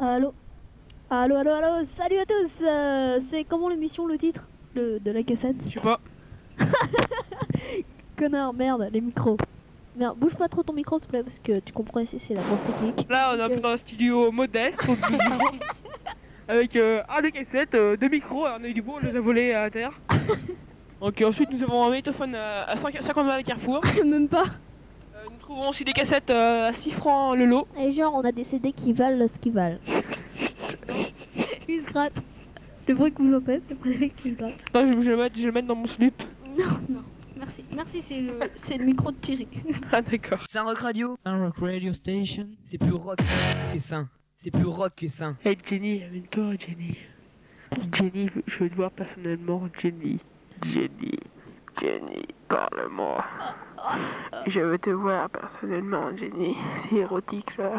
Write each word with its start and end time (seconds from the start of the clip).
Allô 0.00 0.32
Allô, 1.10 1.36
allô, 1.36 1.50
allô, 1.50 1.86
salut 1.96 2.18
à 2.18 2.26
tous 2.26 2.50
euh, 2.64 3.18
C'est 3.30 3.44
comment 3.44 3.68
l'émission, 3.68 4.06
le 4.06 4.18
titre 4.18 4.46
de, 4.74 5.00
de 5.02 5.10
la 5.10 5.22
cassette? 5.22 5.56
Je 5.66 5.74
sais 5.74 5.80
pas. 5.80 5.98
Connard, 8.16 8.52
merde, 8.52 8.88
les 8.92 9.00
micros. 9.00 9.38
Merde, 9.96 10.16
bouge 10.18 10.36
pas 10.36 10.48
trop 10.48 10.62
ton 10.62 10.72
micro 10.74 10.98
s'il 10.98 11.06
te 11.06 11.10
plaît 11.10 11.22
parce 11.22 11.38
que 11.40 11.60
tu 11.60 11.72
comprends 11.72 12.00
ici 12.00 12.18
c'est 12.18 12.34
la 12.34 12.42
grosse 12.42 12.62
technique. 12.62 13.06
Là, 13.08 13.32
on 13.34 13.38
est 13.38 13.42
un 13.42 13.48
peu 13.48 13.60
dans 13.60 13.70
un 13.70 13.76
studio 13.76 14.30
modeste. 14.30 14.78
avec 16.48 16.76
euh, 16.76 17.02
un 17.08 17.20
des 17.22 17.32
cassettes, 17.32 17.74
euh, 17.74 17.96
deux 17.96 18.08
micros, 18.08 18.46
on 18.46 18.62
a 18.62 18.68
eu 18.68 18.74
du 18.74 18.82
beau, 18.82 18.94
on 19.02 19.04
les 19.04 19.16
a 19.16 19.20
volés 19.20 19.52
à 19.52 19.68
terre. 19.70 19.98
Donc 21.00 21.20
euh, 21.20 21.28
ensuite 21.28 21.50
nous 21.50 21.62
avons 21.62 21.84
un 21.84 21.90
magnétophone 21.90 22.34
à, 22.34 22.64
à 22.64 22.76
5 22.76 23.02
50 23.02 23.26
balles 23.26 23.40
à 23.40 23.42
Carrefour. 23.42 23.80
Même 24.04 24.28
pas 24.28 24.44
Euh, 24.44 24.67
trouvons 25.48 25.70
aussi 25.70 25.82
des 25.84 25.92
cassettes 25.92 26.28
euh, 26.28 26.68
à 26.68 26.74
6 26.74 26.90
francs 26.90 27.36
le 27.36 27.46
lot. 27.46 27.66
Et 27.78 27.90
genre 27.90 28.14
on 28.14 28.20
a 28.20 28.32
des 28.32 28.44
CD 28.44 28.72
qui 28.72 28.92
valent 28.92 29.26
ce 29.28 29.38
qu'ils 29.38 29.52
valent. 29.52 29.78
Ils 31.68 31.82
se 31.86 31.90
grattent. 31.92 32.22
Le 32.86 32.94
bruit 32.94 33.12
que 33.12 33.22
vous 33.22 33.34
en 33.34 33.40
faites, 33.40 33.62
le 33.70 33.76
bruit 33.76 34.12
qu'ils 34.22 34.32
se 34.32 34.38
grattent. 34.38 34.60
Attends, 34.68 34.86
je, 34.86 34.92
je 34.92 34.98
vais 34.98 35.10
le 35.10 35.16
mettre, 35.16 35.36
je 35.36 35.40
vais 35.40 35.46
le 35.46 35.52
mettre 35.52 35.68
dans 35.68 35.74
mon 35.74 35.86
slip. 35.86 36.22
Non, 36.58 36.66
non, 36.88 37.02
merci. 37.36 37.64
Merci, 37.74 38.02
c'est 38.02 38.20
le, 38.20 38.38
c'est 38.54 38.76
le 38.76 38.84
micro 38.84 39.10
de 39.10 39.16
Thierry. 39.16 39.48
Ah 39.92 40.02
d'accord. 40.02 40.44
C'est 40.46 40.58
un 40.58 40.64
rock 40.64 40.78
radio. 40.78 41.16
Un 41.24 41.44
rock 41.46 41.56
radio 41.58 41.92
station. 41.94 42.48
C'est 42.64 42.78
plus 42.78 42.92
rock 42.92 43.18
que 43.72 43.78
sain. 43.78 44.08
C'est 44.36 44.50
plus 44.50 44.66
rock 44.66 44.92
que 44.96 45.08
sain. 45.08 45.36
Hey 45.44 45.56
Jenny, 45.66 46.02
amène-toi 46.04 46.54
Jenny. 46.58 46.96
Jenny, 47.94 48.30
je 48.46 48.58
veux 48.58 48.70
te 48.70 48.74
voir 48.74 48.90
personnellement, 48.90 49.62
Jenny. 49.80 50.18
Jenny, 50.62 51.18
Jenny, 51.80 52.26
parle-moi. 52.48 53.24
Je 54.46 54.60
veux 54.60 54.78
te 54.78 54.90
voir 54.90 55.28
personnellement, 55.30 56.16
Jenny. 56.16 56.56
C'est 56.78 56.96
érotique 56.96 57.56
là. 57.56 57.72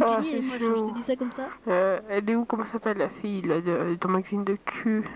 Ah, 0.00 0.20
Jenny, 0.22 0.50
elle 0.54 0.62
est 0.62 0.64
c'est 0.64 0.68
moche, 0.68 0.78
hein, 0.78 0.84
je 0.86 0.90
te 0.90 0.94
dis 0.94 1.02
ça 1.02 1.16
comme 1.16 1.32
ça. 1.32 1.48
Euh, 1.68 2.00
elle 2.08 2.28
est 2.28 2.34
où 2.34 2.44
Comment 2.44 2.66
s'appelle 2.66 2.98
la 2.98 3.08
fille 3.08 3.42
là, 3.42 3.60
de, 3.60 3.90
de 3.90 3.94
ton 3.94 4.08
magazine 4.08 4.44
de 4.44 4.56
cul 4.64 5.08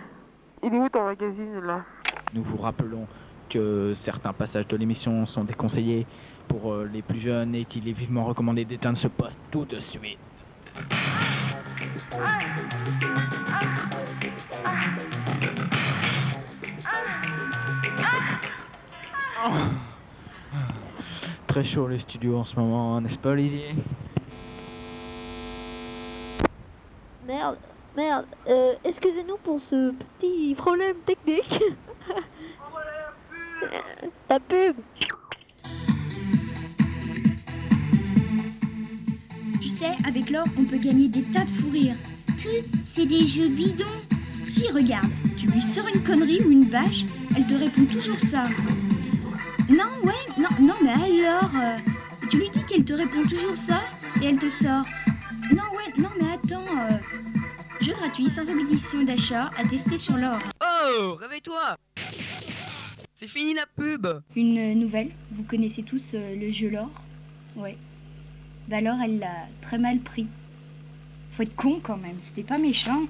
Il 0.62 0.74
est 0.74 0.78
où 0.78 0.88
ton 0.88 1.04
magazine 1.04 1.60
là 1.60 1.84
Nous 2.32 2.42
vous 2.42 2.56
rappelons 2.56 3.06
que 3.50 3.92
certains 3.94 4.32
passages 4.32 4.68
de 4.68 4.76
l'émission 4.76 5.26
sont 5.26 5.44
déconseillés 5.44 6.06
pour 6.48 6.72
euh, 6.72 6.88
les 6.90 7.02
plus 7.02 7.20
jeunes 7.20 7.54
et 7.54 7.64
qu'il 7.64 7.88
est 7.88 7.92
vivement 7.92 8.24
recommandé 8.24 8.64
d'éteindre 8.64 8.96
ce 8.96 9.08
poste 9.08 9.40
tout 9.50 9.64
de 9.64 9.80
suite. 9.80 10.18
Oh. 19.42 19.79
Très 21.50 21.64
chaud 21.64 21.88
les 21.88 21.98
studios 21.98 22.36
en 22.36 22.44
ce 22.44 22.54
moment, 22.54 23.00
n'est-ce 23.00 23.18
pas 23.18 23.30
Olivier? 23.30 23.74
Merde, 27.26 27.56
merde. 27.96 28.24
Euh, 28.48 28.74
excusez-nous 28.84 29.36
pour 29.38 29.60
ce 29.60 29.90
petit 29.90 30.54
problème 30.54 30.94
technique. 31.04 31.60
La 34.30 34.38
pub 34.38 34.76
Tu 39.60 39.68
sais, 39.70 39.96
avec 40.06 40.30
l'or, 40.30 40.46
on 40.56 40.62
peut 40.62 40.78
gagner 40.78 41.08
des 41.08 41.22
tas 41.22 41.42
de 41.42 41.50
fous 41.50 41.70
rires. 41.72 41.96
C'est 42.84 43.06
des 43.06 43.26
jeux 43.26 43.48
bidons. 43.48 43.84
Si, 44.46 44.70
regarde, 44.70 45.10
tu 45.36 45.50
lui 45.50 45.62
sors 45.62 45.88
une 45.92 46.04
connerie 46.04 46.44
ou 46.44 46.52
une 46.52 46.66
bâche, 46.66 47.06
elle 47.36 47.48
te 47.48 47.54
répond 47.54 47.86
toujours 47.86 48.20
ça. 48.20 48.44
Non, 49.70 49.84
ouais, 50.02 50.26
non, 50.36 50.48
non, 50.60 50.74
mais 50.82 50.90
alors, 50.90 51.50
euh, 51.54 51.76
tu 52.28 52.38
lui 52.38 52.50
dis 52.50 52.64
qu'elle 52.64 52.84
te 52.84 52.92
répond 52.92 53.22
toujours 53.22 53.56
ça 53.56 53.82
et 54.20 54.26
elle 54.26 54.36
te 54.36 54.50
sort. 54.50 54.84
Non, 55.54 55.62
ouais, 55.76 55.92
non, 55.96 56.10
mais 56.20 56.32
attends, 56.32 56.66
euh, 56.76 56.98
jeu 57.80 57.92
gratuit 57.92 58.28
sans 58.28 58.50
obligation 58.50 59.04
d'achat 59.04 59.52
à 59.56 59.64
tester 59.64 59.96
sur 59.96 60.16
l'or. 60.16 60.40
Oh, 60.60 61.14
réveille-toi 61.14 61.76
C'est 63.14 63.28
fini 63.28 63.54
la 63.54 63.66
pub 63.66 64.08
Une 64.34 64.74
nouvelle, 64.74 65.12
vous 65.30 65.44
connaissez 65.44 65.84
tous 65.84 66.14
euh, 66.14 66.34
le 66.34 66.50
jeu 66.50 66.68
l'or 66.68 66.90
Ouais. 67.54 67.78
Bah 68.66 68.78
alors, 68.78 68.96
elle 69.04 69.20
l'a 69.20 69.46
très 69.62 69.78
mal 69.78 70.00
pris. 70.00 70.26
Faut 71.30 71.44
être 71.44 71.54
con 71.54 71.78
quand 71.80 71.96
même, 71.96 72.18
c'était 72.18 72.42
pas 72.42 72.58
méchant. 72.58 73.06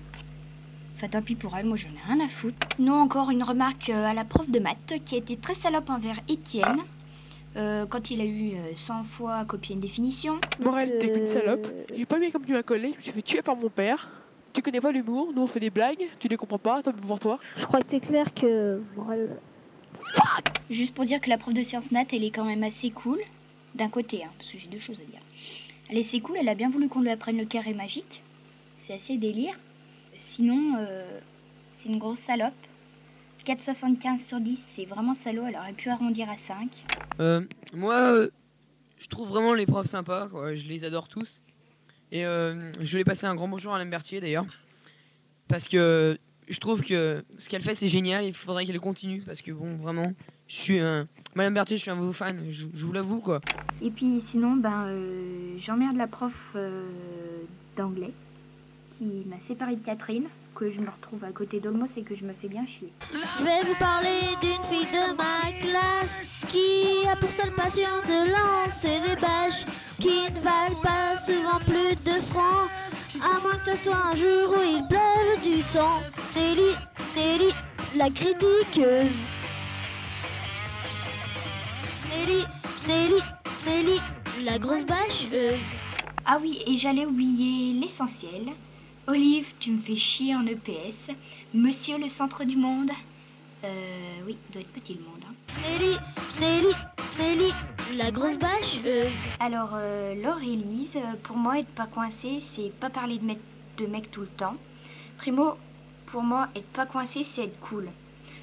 Enfin, 1.01 1.09
tant 1.09 1.23
pis 1.23 1.35
pour 1.35 1.57
elle, 1.57 1.65
moi 1.65 1.79
j'en 1.79 1.89
ai 1.89 2.13
rien 2.15 2.23
à 2.23 2.29
foutre. 2.29 2.69
Non, 2.79 3.01
encore 3.01 3.31
une 3.31 3.43
remarque 3.43 3.89
euh, 3.89 4.05
à 4.05 4.13
la 4.13 4.23
prof 4.25 4.51
de 4.51 4.59
maths 4.59 4.93
qui 5.07 5.15
a 5.15 5.19
été 5.19 5.39
très 5.39 5.55
salope 5.55 5.89
envers 5.89 6.17
Étienne. 6.29 6.83
euh, 7.57 7.87
quand 7.87 8.11
il 8.11 8.21
a 8.21 8.25
eu 8.25 8.51
euh, 8.53 8.73
100 8.75 9.05
fois 9.05 9.47
copié 9.47 9.75
une 9.75 9.81
définition. 9.81 10.39
Morel, 10.63 10.99
t'es 11.01 11.07
qu'une 11.11 11.23
Euh, 11.23 11.33
salope. 11.33 11.67
J'ai 11.97 12.05
pas 12.05 12.19
aimé 12.19 12.31
comme 12.31 12.45
tu 12.45 12.53
m'as 12.53 12.63
collé, 12.63 12.91
je 12.93 12.97
me 12.99 13.03
suis 13.03 13.13
fait 13.13 13.23
tuer 13.23 13.41
par 13.43 13.57
mon 13.57 13.71
père. 13.71 14.11
Tu 14.53 14.61
connais 14.61 14.83
pas 14.83 14.93
l'humour, 14.93 15.33
nous 15.35 15.41
on 15.41 15.47
fait 15.47 15.59
des 15.61 15.71
blagues, 15.71 16.05
tu 16.19 16.29
les 16.29 16.37
comprends 16.37 16.59
pas, 16.59 16.83
tant 16.83 16.93
pis 16.93 17.01
pour 17.01 17.19
toi. 17.19 17.39
Je 17.57 17.65
crois 17.65 17.81
que 17.81 17.87
c'est 17.89 18.01
clair 18.01 18.27
que. 18.35 18.83
Morel- 18.95 19.39
Juste 20.69 20.95
pour 20.95 21.07
dire 21.07 21.21
que 21.23 21.31
la 21.31 21.39
prof 21.39 21.55
de 21.55 21.63
sciences 21.63 21.93
nat, 21.93 22.05
elle 22.13 22.25
est 22.25 22.31
quand 22.31 22.45
même 22.45 22.63
assez 22.63 22.91
cool. 22.91 23.21
D'un 23.75 23.89
côté, 23.89 24.23
hein, 24.25 24.31
parce 24.37 24.53
que 24.53 24.59
j'ai 24.59 24.69
deux 24.69 24.79
choses 24.79 25.01
à 25.01 25.05
dire. 25.11 25.21
Elle 25.89 25.97
est 25.97 26.01
assez 26.01 26.21
cool, 26.21 26.37
elle 26.39 26.49
a 26.49 26.55
bien 26.55 26.69
voulu 26.69 26.89
qu'on 26.89 27.01
lui 27.01 27.11
apprenne 27.11 27.39
le 27.39 27.47
carré 27.47 27.73
magique. 27.73 28.23
C'est 28.81 28.93
assez 28.95 29.17
délire. 29.17 29.55
Sinon, 30.21 30.77
euh, 30.79 31.19
c'est 31.73 31.89
une 31.89 31.99
grosse 31.99 32.19
salope. 32.19 32.53
4,75 33.47 34.19
sur 34.19 34.39
10, 34.39 34.63
c'est 34.69 34.85
vraiment 34.85 35.15
salaud, 35.15 35.45
elle 35.49 35.57
aurait 35.57 35.73
pu 35.73 35.89
arrondir 35.89 36.29
à 36.29 36.37
5. 36.37 36.69
Euh, 37.21 37.41
moi, 37.73 37.95
euh, 37.95 38.29
je 38.99 39.07
trouve 39.07 39.29
vraiment 39.31 39.55
les 39.55 39.65
profs 39.65 39.87
sympas, 39.87 40.29
quoi. 40.29 40.55
je 40.55 40.67
les 40.67 40.85
adore 40.85 41.09
tous. 41.09 41.43
Et 42.13 42.27
euh, 42.27 42.71
je 42.81 42.91
voulais 42.91 43.05
passer 43.05 43.27
un 43.27 43.35
grand 43.35 43.49
bonjour 43.49 43.73
à 43.73 43.77
Madame 43.77 43.91
Berthier 43.91 44.21
d'ailleurs. 44.21 44.45
Parce 45.49 45.69
que 45.69 46.19
je 46.49 46.59
trouve 46.59 46.83
que 46.83 47.25
ce 47.39 47.49
qu'elle 47.49 47.63
fait 47.63 47.75
c'est 47.75 47.89
génial, 47.89 48.25
il 48.25 48.35
faudrait 48.35 48.67
qu'elle 48.67 48.79
continue. 48.79 49.23
Parce 49.23 49.41
que 49.41 49.53
bon, 49.53 49.77
vraiment, 49.77 50.13
je 50.49 50.57
suis 50.57 50.79
un. 50.81 51.09
Madame 51.35 51.55
Berthier, 51.55 51.79
je 51.79 51.83
suis 51.83 51.91
un 51.91 51.97
de 51.97 52.03
vos 52.03 52.13
fans, 52.13 52.35
je, 52.51 52.67
je 52.75 52.85
vous 52.85 52.93
l'avoue 52.93 53.21
quoi. 53.21 53.41
Et 53.81 53.91
puis 53.91 54.21
sinon, 54.21 54.57
ben, 54.57 54.87
euh, 54.87 55.55
j'emmerde 55.57 55.97
la 55.97 56.09
prof 56.09 56.53
euh, 56.57 56.83
d'anglais 57.77 58.13
qui 59.01 59.25
m'a 59.27 59.41
séparée 59.41 59.77
de 59.77 59.85
Catherine, 59.85 60.29
que 60.55 60.71
je 60.71 60.79
me 60.79 60.91
retrouve 60.91 61.25
à 61.25 61.33
côté 61.33 61.59
d'Olmos 61.59 61.97
et 61.97 62.03
que 62.03 62.15
je 62.15 62.27
me 62.27 62.35
fais 62.35 62.49
bien 62.49 62.67
chier. 62.67 62.93
Je 63.39 63.45
vais 63.45 63.63
vous 63.65 63.75
parler 63.77 64.37
d'une 64.43 64.63
fille 64.65 64.87
de 64.93 65.17
ma 65.17 65.51
classe 65.59 66.45
qui 66.51 67.09
a 67.09 67.17
pour 67.17 67.31
seule 67.31 67.53
passion 67.53 67.89
de 68.07 68.31
lancer 68.31 69.01
des 69.09 69.17
bâches 69.19 69.65
qui 69.99 70.31
ne 70.31 70.41
valent 70.41 70.81
pas 70.83 71.17
souvent 71.25 71.59
plus 71.65 71.97
de 72.05 72.21
francs, 72.27 72.69
à 73.23 73.41
moins 73.41 73.57
que 73.65 73.75
ce 73.75 73.85
soit 73.85 73.97
un 73.97 74.15
jour 74.17 74.51
où 74.51 74.63
il 74.63 74.87
pleuve 74.87 75.57
du 75.57 75.63
sang. 75.63 76.01
Nelly, 76.37 76.75
Nelly, 77.17 77.55
la 77.97 78.11
critiqueuse. 78.11 79.25
Nelly, 82.11 82.45
Nelly, 82.87 83.23
Nelly, 83.67 84.01
la 84.45 84.59
grosse 84.59 84.85
bâcheuse. 84.85 85.75
Ah 86.27 86.39
oui, 86.39 86.63
et 86.67 86.77
j'allais 86.77 87.07
oublier 87.07 87.73
l'essentiel. 87.81 88.53
Olive, 89.07 89.55
tu 89.59 89.73
me 89.73 89.79
fais 89.79 89.97
chier 89.97 90.35
en 90.37 90.47
EPS. 90.47 91.11
Monsieur 91.55 91.99
le 91.99 92.09
centre 92.09 92.45
du 92.45 92.57
monde. 92.57 92.91
Euh, 93.65 94.21
oui, 94.27 94.37
doit 94.53 94.63
être 94.63 94.73
petit 94.73 94.95
le 94.95 95.01
monde. 95.01 95.23
hein. 95.29 95.35
La 97.99 98.11
grosse 98.11 98.39
bâcheuse. 98.39 99.27
Alors, 99.41 99.71
euh, 99.75 100.15
Laure 100.15 100.41
et 100.43 100.57
Lise, 100.57 100.97
pour 101.25 101.37
moi, 101.37 101.59
être 101.59 101.69
pas 101.69 101.87
coincé, 101.87 102.39
c'est 102.55 102.71
pas 102.79 102.89
parler 102.89 103.19
de, 103.19 103.25
mec- 103.27 103.39
de 103.79 103.87
mec 103.87 104.11
tout 104.11 104.21
le 104.23 104.27
temps. 104.29 104.55
Primo, 105.19 105.55
pour 106.07 106.23
moi, 106.23 106.49
être 106.55 106.69
pas 106.69 106.87
coincé, 106.87 107.25
c'est 107.25 107.45
être 107.45 107.61
cool. 107.61 107.89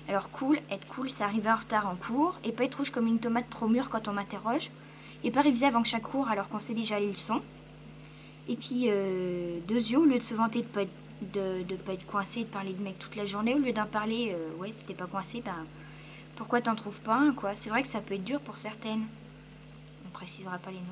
Alors, 0.10 0.30
cool, 0.32 0.60
être 0.70 0.86
cool, 0.88 1.10
c'est 1.10 1.24
arriver 1.24 1.50
en 1.50 1.56
retard 1.56 1.88
en 1.88 1.96
cours 1.96 2.36
et 2.44 2.52
pas 2.52 2.66
être 2.66 2.76
rouge 2.78 2.92
comme 2.92 3.08
une 3.08 3.20
tomate 3.20 3.50
trop 3.50 3.68
mûre 3.68 3.90
quand 3.90 4.08
on 4.08 4.14
m'interroge. 4.14 4.70
Et 5.24 5.32
pas 5.32 5.42
réviser 5.42 5.66
avant 5.66 5.84
chaque 5.84 6.04
cours 6.04 6.28
alors 6.28 6.48
qu'on 6.50 6.60
sait 6.60 6.74
déjà 6.76 7.00
les 7.00 7.08
leçons. 7.08 7.42
Et 8.50 8.56
puis, 8.56 8.86
euh, 8.88 9.60
deux 9.68 9.76
yeux, 9.76 10.00
au 10.00 10.06
lieu 10.06 10.18
de 10.20 10.24
se 10.24 10.34
vanter 10.34 10.62
de 10.62 10.68
pas 10.68 10.84
être, 10.84 10.92
de, 11.34 11.64
de 11.64 11.76
pas 11.76 11.94
être 11.94 12.06
coincé, 12.06 12.42
de 12.42 12.46
parler 12.46 12.74
de 12.74 12.82
mec 12.82 12.98
toute 13.00 13.16
la 13.16 13.26
journée, 13.26 13.54
au 13.56 13.60
lieu 13.60 13.74
d'en 13.74 13.86
parler, 13.86 14.34
euh, 14.34 14.62
ouais, 14.62 14.74
si 14.78 14.84
t'es 14.86 14.94
pas 14.94 15.08
coincé, 15.08 15.42
ben, 15.44 15.66
pourquoi 16.36 16.62
t'en 16.62 16.76
trouves 16.76 17.00
pas 17.02 17.16
un, 17.16 17.34
quoi? 17.34 17.52
C'est 17.56 17.70
vrai 17.70 17.84
que 17.84 17.90
ça 17.90 18.00
peut 18.00 18.14
être 18.14 18.24
dur 18.24 18.40
pour 18.40 18.58
certaines. 18.58 19.04
On 20.06 20.10
précisera 20.12 20.58
pas 20.60 20.72
les 20.72 20.78
noms. 20.78 20.84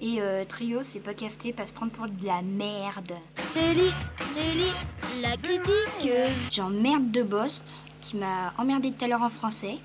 Et 0.00 0.20
euh, 0.20 0.44
trio, 0.44 0.82
c'est 0.84 1.00
pas 1.00 1.14
cafeté, 1.14 1.52
pas 1.52 1.66
se 1.66 1.72
prendre 1.72 1.90
pour 1.90 2.06
de 2.06 2.24
la 2.24 2.42
merde. 2.42 3.14
Nelly, 3.56 3.90
la 5.22 5.36
critiqueuse. 5.36 6.48
J'emmerde 6.52 7.10
de 7.10 7.22
Bost, 7.24 7.74
qui 8.02 8.16
m'a 8.16 8.52
emmerdé 8.58 8.92
tout 8.92 9.04
à 9.04 9.08
l'heure 9.08 9.22
en 9.22 9.30
français. 9.30 9.78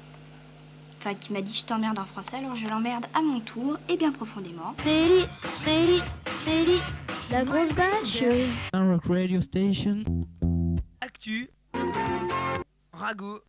Enfin, 0.99 1.15
qui 1.15 1.33
m'a 1.33 1.41
dit 1.41 1.55
je 1.55 1.65
t'emmerde 1.65 1.97
en 1.97 2.05
français, 2.05 2.37
alors 2.37 2.55
je 2.55 2.67
l'emmerde 2.67 3.05
à 3.13 3.21
mon 3.21 3.39
tour 3.39 3.77
et 3.89 3.97
bien 3.97 4.11
profondément. 4.11 4.75
Nelly, 4.85 5.25
Nelly, 5.65 6.01
Nelly, 6.45 6.81
la 7.31 7.45
grosse 7.45 7.73
bâcheuse. 7.73 8.49
Un 8.73 8.91
rock 8.91 9.05
radio 9.05 9.39
station. 9.39 10.03
Actu, 11.01 11.49
ragot, 12.91 13.41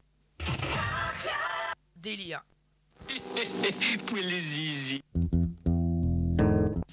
délire. 1.97 2.45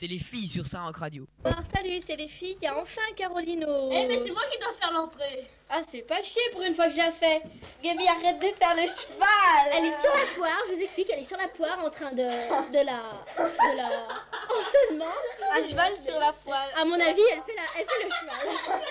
c'est 0.02 0.08
les 0.08 0.18
filles 0.18 0.50
sur 0.50 0.66
ça 0.66 0.82
en 0.82 0.92
radio. 0.92 1.28
Alors, 1.44 1.60
salut, 1.72 2.00
c'est 2.00 2.16
les 2.16 2.28
filles. 2.28 2.58
Il 2.60 2.66
y 2.66 2.68
a 2.68 2.76
enfin 2.76 3.02
Carolino. 3.16 3.92
Eh, 3.92 4.08
mais 4.08 4.18
c'est 4.18 4.32
moi 4.32 4.42
qui 4.52 4.58
dois 4.58 4.74
faire 4.74 4.92
l'entrée. 4.94 5.46
Ah, 5.70 5.84
fais 5.92 6.02
pas 6.02 6.24
chier 6.24 6.42
pour 6.54 6.64
une 6.64 6.74
fois 6.74 6.88
que 6.88 6.94
je 6.94 6.98
la 6.98 7.12
fais. 7.12 7.44
Gaby, 7.84 8.08
arrête 8.08 8.40
de 8.40 8.48
faire 8.58 8.74
le 8.74 8.88
cheval. 8.88 9.72
Elle 9.72 9.86
est 9.86 10.02
sur 10.02 10.10
la 10.10 10.26
poire, 10.36 10.60
je 10.70 10.74
vous 10.74 10.82
explique, 10.82 11.08
elle 11.14 11.20
est 11.20 11.28
sur 11.28 11.38
la 11.38 11.50
poire 11.50 11.78
en 11.86 11.92
train 11.92 12.14
de, 12.14 12.24
de 12.24 12.84
la. 12.84 13.14
de 13.38 13.78
la. 13.78 14.08
On 14.50 14.66
se 14.66 14.92
demande. 14.92 15.08
Un 15.54 15.68
cheval 15.68 15.94
sur 16.04 16.20
la 16.20 16.34
poêle. 16.34 16.72
À 16.82 16.84
mon 16.84 17.00
avis, 17.00 17.22
elle 17.32 17.44
fait, 17.44 17.56
la, 17.56 17.62
elle 17.78 17.86
fait 17.86 18.04
le 18.04 18.10
cheval. 18.10 18.82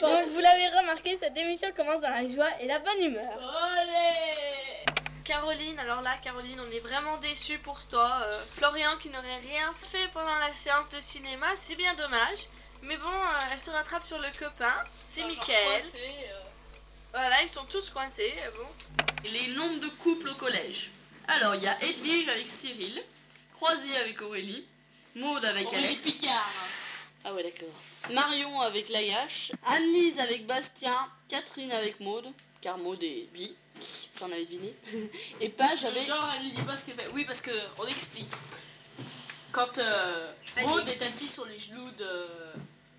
Donc, 0.00 0.32
vous 0.32 0.40
l'avez 0.40 0.68
remarqué, 0.68 1.18
cette 1.20 1.36
émission 1.36 1.68
commence 1.76 2.00
dans 2.00 2.08
la 2.08 2.26
joie 2.26 2.48
et 2.58 2.66
la 2.66 2.78
bonne 2.78 3.02
humeur. 3.02 3.38
Allez 3.76 4.47
Caroline, 5.28 5.78
alors 5.78 6.00
là, 6.00 6.16
Caroline, 6.24 6.58
on 6.58 6.70
est 6.70 6.80
vraiment 6.80 7.18
déçus 7.18 7.58
pour 7.58 7.78
toi. 7.88 8.22
Euh, 8.22 8.42
Florian 8.56 8.96
qui 8.96 9.10
n'aurait 9.10 9.40
rien 9.40 9.74
fait 9.92 10.08
pendant 10.14 10.34
la 10.36 10.54
séance 10.54 10.88
de 10.88 11.02
cinéma, 11.02 11.48
c'est 11.66 11.76
bien 11.76 11.94
dommage. 11.96 12.48
Mais 12.80 12.96
bon, 12.96 13.10
euh, 13.10 13.52
elle 13.52 13.60
se 13.60 13.70
rattrape 13.70 14.06
sur 14.06 14.18
le 14.18 14.28
copain, 14.38 14.72
c'est 15.12 15.24
Mickaël. 15.24 15.84
Voilà, 17.12 17.42
ils 17.42 17.50
sont 17.50 17.66
tous 17.66 17.90
coincés, 17.90 18.32
euh, 18.38 18.50
bon. 18.56 19.28
Les 19.30 19.48
nombres 19.48 19.80
de 19.80 19.88
couples 20.02 20.30
au 20.30 20.34
collège. 20.34 20.92
Alors, 21.26 21.56
il 21.56 21.62
y 21.62 21.68
a 21.68 21.78
Edwige 21.84 22.28
avec 22.30 22.46
Cyril, 22.46 23.02
Croisy 23.52 23.94
avec 23.96 24.22
Aurélie, 24.22 24.66
Maude 25.14 25.44
avec 25.44 25.66
Aurélie 25.66 25.88
Alex. 25.88 26.04
Picard. 26.04 26.54
Ah 27.26 27.34
ouais, 27.34 27.42
d'accord. 27.42 28.14
Marion 28.14 28.62
avec 28.62 28.88
Lagache, 28.88 29.52
Anne-Lise 29.66 30.20
avec 30.20 30.46
Bastien, 30.46 30.96
Catherine 31.28 31.72
avec 31.72 32.00
Maude, 32.00 32.32
car 32.62 32.78
Maude 32.78 33.02
est 33.02 33.28
bi, 33.34 33.54
ça 33.80 34.26
on 34.26 34.32
avait 34.32 34.44
deviné. 34.44 34.74
Et 35.40 35.48
Page 35.48 35.84
avec... 35.84 36.06
Genre, 36.06 36.30
elle 36.36 36.50
dit 36.54 36.62
pas 36.62 36.76
ce 36.76 36.86
qu'elle 36.86 36.94
fait. 36.96 37.08
Oui, 37.12 37.24
parce 37.24 37.40
que 37.40 37.50
on 37.78 37.86
explique. 37.86 38.30
Quand 39.52 39.78
euh, 39.78 40.30
est 40.86 41.02
assise 41.02 41.32
sur 41.32 41.46
les 41.46 41.56
genoux 41.56 41.90
de, 41.92 42.26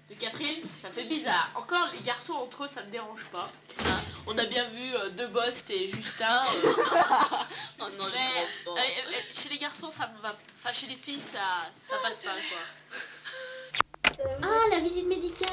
de 0.10 0.14
Catherine, 0.20 0.68
ça 0.68 0.90
fait 0.90 1.04
bizarre. 1.04 1.52
Encore, 1.56 1.88
les 1.94 2.02
garçons 2.02 2.34
entre 2.34 2.64
eux, 2.64 2.68
ça 2.68 2.82
ne 2.84 2.90
dérange 2.90 3.26
pas. 3.26 3.50
Hein. 3.82 4.00
On 4.28 4.38
a 4.38 4.46
bien 4.46 4.68
vu 4.70 4.96
euh, 4.96 5.10
De 5.12 5.28
Bost 5.28 5.70
et 5.70 5.88
Justin. 5.88 6.44
euh, 6.64 6.74
oh 7.82 7.86
non, 7.98 8.06
Mais, 8.12 8.46
les- 8.46 8.72
euh, 8.72 8.76
euh, 8.76 9.14
chez 9.34 9.50
les 9.50 9.58
garçons, 9.60 9.92
ça 9.92 10.08
me 10.08 10.22
va. 10.22 10.36
Enfin, 10.64 10.74
chez 10.74 10.88
les 10.88 10.96
filles, 10.96 11.22
ça, 11.22 11.70
ça 11.90 11.96
passe 12.02 12.24
pas, 12.24 12.32
quoi. 12.32 14.26
Ah, 14.42 14.68
la 14.72 14.80
visite 14.80 15.08
médicale. 15.08 15.50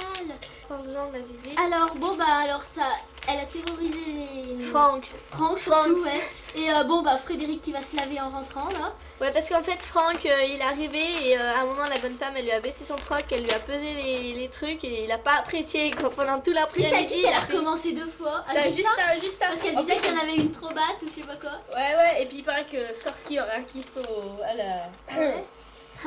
Parlons 0.67 1.08
de 1.12 1.19
la 1.19 1.25
visite. 1.25 1.58
Alors, 1.58 1.94
bon, 1.94 2.17
bah, 2.17 2.25
alors 2.26 2.62
ça. 2.62 2.90
Elle 3.28 3.40
a 3.40 3.44
terrorisé 3.46 4.00
les. 4.06 4.61
Franck. 4.61 5.11
Franck, 5.31 5.58
surtout, 5.58 6.02
ouais. 6.05 6.20
Et 6.55 6.70
euh, 6.73 6.84
bon, 6.84 7.02
bah, 7.02 7.17
Frédéric 7.19 7.61
qui 7.61 7.73
va 7.73 7.82
se 7.82 7.96
laver 7.96 8.20
en 8.20 8.31
rentrant, 8.31 8.70
là. 8.70 8.93
Ouais, 9.20 9.32
parce 9.32 9.49
qu'en 9.49 9.62
fait, 9.62 9.82
Franck, 9.82 10.25
euh, 10.25 10.43
il 10.44 10.61
est 10.61 10.62
arrivé 10.62 11.28
et 11.28 11.38
euh, 11.38 11.55
à 11.55 11.61
un 11.62 11.67
moment, 11.67 11.87
la 11.87 11.99
bonne 11.99 12.14
femme, 12.14 12.34
elle 12.37 12.44
lui 12.44 12.52
a 12.52 12.61
baissé 12.61 12.84
son 12.84 12.96
froc, 12.99 13.25
elle 13.31 13.43
lui 13.43 13.50
a 13.52 13.58
pesé 13.61 13.94
les, 13.94 14.32
les 14.34 14.49
trucs 14.49 14.82
et 14.84 15.05
il 15.05 15.11
a 15.12 15.19
pas 15.19 15.34
apprécié 15.38 15.94
quoi, 15.94 16.14
pendant 16.14 16.37
tout 16.40 16.52
Puis 16.73 16.82
ça 16.84 16.90
l'après-midi. 16.90 17.06
dit 17.06 17.14
il 17.19 17.23
qu'elle 17.25 17.34
a 17.34 17.40
recommencé 17.40 17.93
deux 17.93 18.08
fois. 18.08 18.44
Ça, 18.46 18.55
Ah, 18.58 18.70
juste, 18.70 18.87
juste 19.23 19.43
un- 19.43 19.49
Parce 19.49 19.61
qu'elle 19.61 19.76
en 19.76 19.81
disait 19.82 19.94
plus, 19.94 20.02
qu'il 20.05 20.14
y 20.14 20.19
en 20.19 20.22
avait 20.22 20.37
une 20.37 20.50
trop 20.52 20.70
basse 20.72 21.02
ou 21.02 21.08
je 21.11 21.14
sais 21.14 21.22
pas 21.22 21.37
quoi. 21.37 21.52
Ouais, 21.75 21.94
ouais, 21.96 22.22
et 22.22 22.26
puis 22.26 22.38
il 22.38 22.44
paraît 22.44 22.67
que 22.67 22.94
Skorsky 22.94 23.40
aurait 23.40 23.56
un 23.56 23.62
kyste 23.64 23.99
au- 23.99 24.40
à 24.43 24.55
la. 24.55 24.93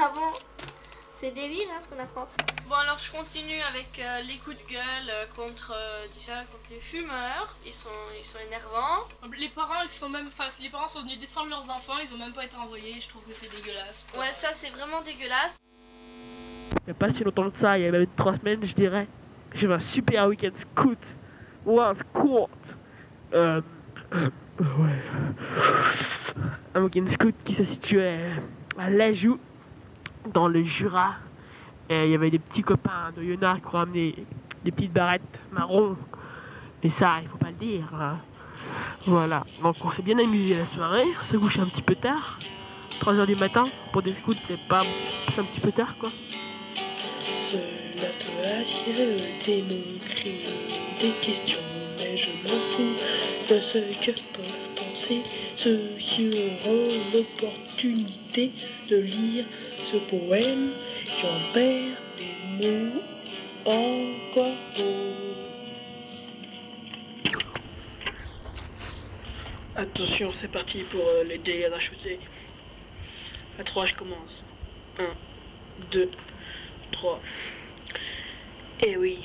Ah 0.01 0.11
bon 0.15 0.31
C'est 1.19 1.31
délire 1.31 1.67
hein, 1.75 1.81
ce 1.81 1.89
qu'on 1.89 1.99
apprend. 1.99 2.29
Bon, 2.69 2.75
alors 2.75 2.97
je 2.97 3.11
continue 3.11 3.59
avec 3.59 3.89
euh, 3.99 4.21
les 4.21 4.37
coups 4.37 4.55
de 4.55 4.71
gueule 4.71 5.09
euh, 5.09 5.25
contre, 5.35 5.73
euh, 5.75 6.07
déjà, 6.15 6.45
contre 6.45 6.63
les 6.71 6.79
fumeurs. 6.79 7.57
Ils 7.65 7.73
sont, 7.73 7.89
ils 8.17 8.25
sont 8.25 8.37
énervants. 8.47 9.03
Les 9.37 9.49
parents, 9.49 9.81
ils 9.83 9.89
sont 9.89 10.07
même, 10.07 10.27
enfin, 10.27 10.45
les 10.61 10.69
parents 10.69 10.87
sont 10.87 11.01
venus 11.01 11.19
défendre 11.19 11.49
leurs 11.49 11.69
enfants, 11.69 11.97
ils 12.01 12.15
ont 12.15 12.17
même 12.17 12.31
pas 12.31 12.45
été 12.45 12.55
envoyés. 12.55 13.01
Je 13.01 13.09
trouve 13.09 13.21
que 13.23 13.33
c'est 13.33 13.51
dégueulasse. 13.51 14.07
quoi. 14.09 14.21
Ouais, 14.21 14.31
ça, 14.39 14.51
c'est 14.61 14.69
vraiment 14.69 15.01
dégueulasse. 15.01 15.57
Il 16.71 16.85
n'y 16.85 16.91
a 16.91 16.93
pas 16.93 17.09
si 17.09 17.21
longtemps 17.21 17.51
que 17.51 17.59
ça, 17.59 17.77
il 17.77 17.83
y 17.83 17.87
a 17.87 17.91
même 17.91 18.07
trois 18.15 18.35
semaines, 18.35 18.65
je 18.65 18.73
dirais. 18.73 19.05
J'ai 19.53 19.67
fait 19.67 19.73
un 19.73 19.79
super 19.79 20.27
week-end 20.29 20.55
scout. 20.55 21.03
Ouais, 21.65 21.83
un 21.83 21.95
scout. 21.95 22.49
Euh, 23.33 23.61
ouais. 24.13 25.01
Un 26.75 26.81
week-end 26.81 27.07
scout 27.09 27.35
qui 27.43 27.55
se 27.55 27.65
situait 27.65 28.21
à 28.77 28.89
Lajou, 28.89 29.37
dans 30.33 30.47
le 30.47 30.63
Jura. 30.63 31.15
Et 31.89 32.05
il 32.05 32.11
y 32.11 32.15
avait 32.15 32.29
des 32.29 32.39
petits 32.39 32.61
copains 32.61 33.11
de 33.15 33.23
Yonard 33.23 33.61
qui 33.61 33.67
ont 33.67 33.69
ramené 33.71 34.15
des 34.63 34.71
petites 34.71 34.93
barrettes 34.93 35.39
marron. 35.51 35.95
Et 36.83 36.89
ça, 36.89 37.17
il 37.21 37.27
faut 37.27 37.37
pas 37.37 37.49
le 37.49 37.55
dire. 37.55 37.89
hein. 37.93 38.17
Voilà. 39.07 39.43
Donc 39.63 39.75
on 39.83 39.91
s'est 39.91 40.01
bien 40.01 40.19
amusé 40.19 40.55
la 40.55 40.65
soirée. 40.65 41.05
On 41.19 41.23
s'est 41.23 41.37
couché 41.37 41.59
un 41.61 41.65
petit 41.65 41.81
peu 41.81 41.95
tard. 41.95 42.39
3h 43.01 43.25
du 43.25 43.35
matin. 43.35 43.65
Pour 43.91 44.01
des 44.01 44.13
scouts, 44.15 44.33
c'est 44.45 44.59
pas. 44.67 44.83
C'est 45.33 45.41
un 45.41 45.45
petit 45.45 45.59
peu 45.59 45.71
tard 45.71 45.95
quoi. 45.97 46.09
Mais 51.99 52.17
je 52.17 52.29
m'en 52.43 52.59
fous 52.71 52.95
de 53.49 53.61
ce 53.61 53.77
que 53.77 54.11
peuvent 54.11 54.69
penser 54.75 55.21
ceux 55.55 55.89
qui 55.99 56.29
auront 56.29 56.87
l'opportunité 57.13 58.51
de 58.89 58.97
lire 58.97 59.45
ce 59.83 59.97
poème. 59.97 60.71
J'en 61.21 61.53
perds 61.53 61.97
les 62.59 62.71
mots 62.71 63.01
encore. 63.65 64.55
Attention, 69.75 70.29
c'est 70.29 70.49
parti 70.49 70.83
pour 70.83 71.07
euh, 71.07 71.23
les 71.23 71.37
dégâts 71.37 71.69
d'acheter. 71.69 72.19
À 73.57 73.63
3, 73.63 73.85
je 73.85 73.93
commence. 73.93 74.43
1, 74.97 75.03
2, 75.91 76.11
3. 76.91 77.21
Eh 78.85 78.97
oui, 78.97 79.19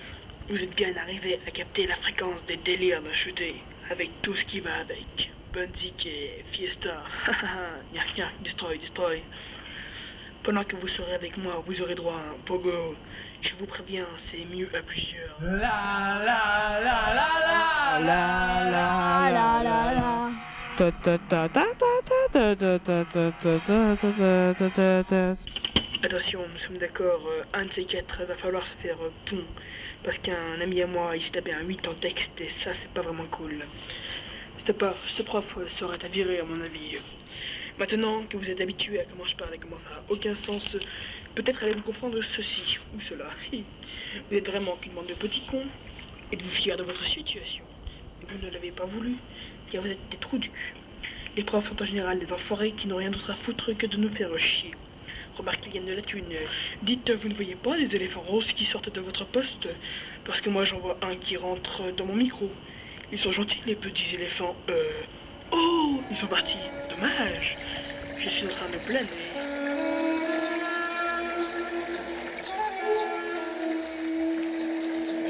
vous 0.49 0.63
êtes 0.63 0.75
bien 0.77 0.95
arrivé 0.97 1.41
à 1.47 1.51
capter 1.51 1.87
la 1.87 1.97
fréquence 1.97 2.45
des 2.47 2.57
délires 2.57 3.03
d'acheter, 3.03 3.57
avec 3.91 4.11
tout 4.23 4.35
ce 4.35 4.45
qui 4.45 4.61
va 4.61 4.75
avec. 4.77 5.31
Bunzik 5.53 6.07
et 6.07 6.45
Fiesta. 6.51 7.03
Gnac 7.93 8.15
gnac, 8.17 8.33
destroy, 8.43 8.79
destroy. 8.79 9.23
Pendant 10.43 10.65
que 10.65 10.77
vous 10.77 10.89
serez 10.89 11.15
avec 11.15 11.37
moi, 11.37 11.63
vous 11.65 11.81
aurez 11.81 11.95
droit 11.95 12.17
à 12.17 12.31
un 12.31 12.39
pogo. 12.45 12.97
Je 13.41 13.55
vous 13.55 13.67
préviens, 13.67 14.07
c'est 14.19 14.45
mieux 14.45 14.69
à 14.75 14.83
plusieurs. 14.83 15.39
Ah 15.63 16.21
ta 20.77 20.91
ta 20.91 21.17
ta 21.19 21.49
ta 21.49 21.65
ta 21.79 22.57
ta 22.57 22.57
ta 22.57 22.79
ta 24.59 24.71
ta 24.71 25.05
ta. 25.05 25.37
Attention, 26.03 26.41
nous 26.53 26.59
sommes 26.59 26.79
d'accord, 26.79 27.23
euh, 27.29 27.45
un 27.55 27.65
de 27.65 27.73
ces 27.73 27.85
quatre 27.85 28.25
va 28.25 28.35
falloir 28.35 28.67
se 28.67 28.75
faire 28.83 28.97
euh, 29.01 29.11
pont. 29.25 29.45
Parce 30.05 30.19
qu'un 30.19 30.61
ami 30.61 30.83
à 30.83 30.87
moi, 30.87 31.17
il 31.17 31.23
s'est 31.23 31.31
tapé 31.31 31.55
un 31.55 31.63
8 31.63 31.89
en 31.89 31.95
texte 31.95 32.39
et 32.43 32.51
ça, 32.51 32.75
c'est 32.75 32.91
pas 32.91 33.01
vraiment 33.01 33.25
cool. 33.31 33.65
Pas, 34.79 34.95
cette 35.07 35.25
prof 35.25 35.57
serait 35.69 36.05
à 36.05 36.09
virer, 36.09 36.41
à 36.41 36.45
mon 36.45 36.61
avis. 36.61 36.99
Maintenant 37.79 38.23
que 38.25 38.37
vous 38.37 38.51
êtes 38.51 38.61
habitué 38.61 39.01
à 39.01 39.05
comment 39.05 39.25
je 39.25 39.35
parle 39.35 39.55
et 39.55 39.59
comment 39.59 39.79
ça 39.79 39.89
n'a 39.91 40.03
aucun 40.11 40.35
sens, 40.35 40.77
peut-être 41.35 41.65
allez-vous 41.65 41.83
comprendre 41.83 42.21
ceci 42.21 42.79
ou 42.95 43.01
cela. 43.01 43.31
Vous 43.53 44.37
êtes 44.37 44.49
vraiment 44.49 44.77
qu'une 44.77 44.93
bande 44.93 45.07
de 45.07 45.15
petits 45.15 45.45
cons 45.47 45.67
et 46.31 46.37
de 46.37 46.45
vous 46.45 46.51
fier 46.51 46.77
de 46.77 46.83
votre 46.83 47.03
situation? 47.03 47.65
Vous 48.29 48.47
ne 48.47 48.51
l'avez 48.51 48.71
pas 48.71 48.85
voulu, 48.85 49.17
car 49.71 49.83
vous 49.83 49.89
êtes 49.89 50.09
des 50.11 50.19
trous 50.19 50.39
du. 50.39 50.51
Les 51.37 51.43
profs 51.43 51.69
sont 51.69 51.83
en 51.83 51.87
général 51.87 52.19
des 52.19 52.33
enfoirés 52.33 52.73
qui 52.73 52.87
n'ont 52.87 52.97
rien 52.97 53.11
d'autre 53.11 53.33
à 53.33 53.35
foutre 53.35 53.77
que 53.77 53.87
de 53.87 53.97
nous 53.97 54.11
faire 54.11 54.39
chier. 54.39 54.73
Remarquez, 55.37 55.71
il 55.75 55.77
y 55.77 55.79
a 55.79 55.91
de 55.91 55.97
la 55.97 56.03
thune. 56.03 56.25
Dites, 56.83 57.11
vous 57.11 57.29
ne 57.29 57.35
voyez 57.35 57.57
pas 57.57 57.77
les 57.77 57.95
éléphants 57.95 58.23
roses 58.23 58.53
qui 58.53 58.65
sortent 58.65 58.93
de 58.95 59.01
votre 59.01 59.27
poste 59.27 59.69
Parce 60.25 60.41
que 60.41 60.49
moi, 60.49 60.65
j'en 60.65 60.79
vois 60.79 60.97
un 61.03 61.17
qui 61.17 61.37
rentre 61.37 61.93
dans 61.97 62.07
mon 62.07 62.15
micro. 62.15 62.51
Ils 63.11 63.19
sont 63.19 63.33
gentils, 63.33 63.63
les 63.67 63.75
petits 63.75 64.15
éléphants. 64.15 64.55
Euh... 64.71 64.75
Oh, 65.51 66.01
ils 66.11 66.17
sont 66.17 66.27
partis. 66.27 66.59
Dommage. 66.89 67.57
Je 68.19 68.29
suis 68.29 68.47
en 68.47 68.51
train 68.51 68.71
de 68.71 68.79
planer. 68.87 69.09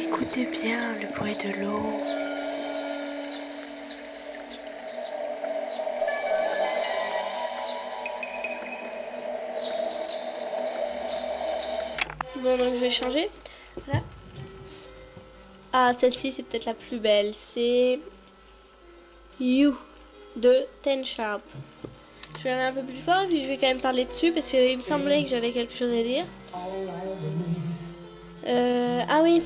Écoutez 0.06 0.46
bien 0.46 1.00
le 1.00 1.16
bruit 1.16 1.36
de 1.36 1.60
l'eau. 1.60 2.23
Bon, 12.56 12.64
donc 12.64 12.74
je 12.74 12.80
vais 12.80 12.90
changer. 12.90 13.28
Ah, 15.72 15.92
celle-ci, 15.92 16.30
c'est 16.30 16.44
peut-être 16.44 16.66
la 16.66 16.74
plus 16.74 16.98
belle. 16.98 17.32
C'est 17.34 17.98
You 19.40 19.74
de 20.36 20.64
Ten 20.82 21.04
Sharp. 21.04 21.42
Je 22.38 22.48
la 22.48 22.56
mettre 22.56 22.78
un 22.78 22.80
peu 22.80 22.86
plus 22.86 23.00
fort 23.00 23.26
puis 23.28 23.42
je 23.42 23.48
vais 23.48 23.56
quand 23.56 23.66
même 23.66 23.80
parler 23.80 24.04
dessus 24.04 24.30
parce 24.30 24.50
qu'il 24.50 24.76
me 24.76 24.82
semblait 24.82 25.24
que 25.24 25.30
j'avais 25.30 25.50
quelque 25.50 25.74
chose 25.74 25.92
à 25.92 26.02
dire. 26.02 26.24
Euh, 28.46 29.00
ah 29.08 29.20
oui, 29.22 29.42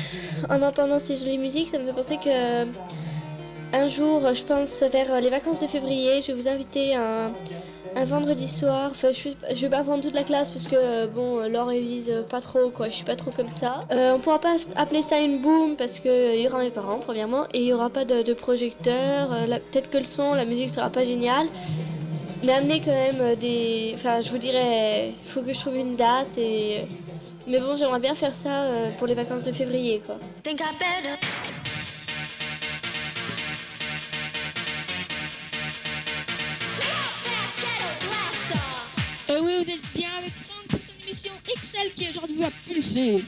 en 0.50 0.62
entendant 0.62 1.00
ces 1.00 1.16
jolies 1.16 1.38
musiques, 1.38 1.68
ça 1.70 1.78
me 1.78 1.86
fait 1.86 1.94
penser 1.94 2.18
que 2.18 2.64
un 3.74 3.88
jour, 3.88 4.34
je 4.34 4.44
pense 4.44 4.82
vers 4.82 5.20
les 5.20 5.30
vacances 5.30 5.60
de 5.60 5.66
février, 5.66 6.20
je 6.20 6.28
vais 6.28 6.34
vous 6.34 6.48
inviter 6.48 6.94
à 6.94 7.26
un, 7.26 7.32
un 7.96 8.04
vendredi 8.04 8.48
soir. 8.48 8.90
Enfin, 8.90 9.10
je, 9.12 9.30
je 9.54 9.60
vais 9.60 9.68
pas 9.68 9.82
prendre 9.82 10.02
toute 10.02 10.14
la 10.14 10.22
classe 10.22 10.50
parce 10.50 10.66
que 10.66 10.76
euh, 10.76 11.06
bon, 11.06 11.40
euh, 11.40 11.48
Laure 11.48 11.70
et 11.72 11.80
Lise, 11.80 12.10
euh, 12.10 12.22
pas 12.22 12.40
trop 12.40 12.70
quoi. 12.70 12.88
Je 12.88 12.94
suis 12.94 13.04
pas 13.04 13.16
trop 13.16 13.30
comme 13.30 13.48
ça. 13.48 13.84
Euh, 13.92 14.14
on 14.14 14.18
pourra 14.18 14.40
pas 14.40 14.56
appeler 14.76 15.02
ça 15.02 15.20
une 15.20 15.40
boom 15.40 15.76
parce 15.76 16.00
que 16.00 16.08
euh, 16.08 16.34
il 16.34 16.42
y 16.42 16.48
aura 16.48 16.58
mes 16.58 16.70
parents 16.70 16.98
premièrement 16.98 17.44
et 17.52 17.60
il 17.60 17.66
y 17.66 17.72
aura 17.72 17.90
pas 17.90 18.04
de, 18.04 18.32
projecteur. 18.34 19.28
Peut-être 19.70 19.90
que 19.90 19.98
le 19.98 20.04
son, 20.04 20.34
la 20.34 20.44
musique 20.44 20.70
sera 20.70 20.90
pas 20.90 21.04
géniale. 21.04 21.46
Mais 22.44 22.54
amener 22.54 22.80
quand 22.80 22.90
même 22.90 23.36
des. 23.36 23.92
Enfin, 23.94 24.20
je 24.20 24.30
vous 24.30 24.38
dirais, 24.38 25.08
il 25.08 25.28
faut 25.28 25.42
que 25.42 25.52
je 25.52 25.60
trouve 25.60 25.76
une 25.76 25.96
date 25.96 26.36
et. 26.38 26.86
Mais 27.46 27.58
bon, 27.58 27.76
j'aimerais 27.76 28.00
bien 28.00 28.14
faire 28.14 28.34
ça 28.34 28.66
pour 28.98 29.06
les 29.06 29.14
vacances 29.14 29.42
de 29.44 29.52
février 29.52 30.00
quoi. 30.04 30.16
Vous 39.62 39.70
êtes 39.70 39.92
bien 39.94 40.08
avec 40.18 40.32
Franck 40.32 40.66
pour 40.66 40.80
son 40.80 41.04
émission 41.04 41.32
XL 41.44 41.92
qui 41.94 42.08
aujourd'hui 42.08 42.36
va 42.36 42.50
pulser. 42.50 43.24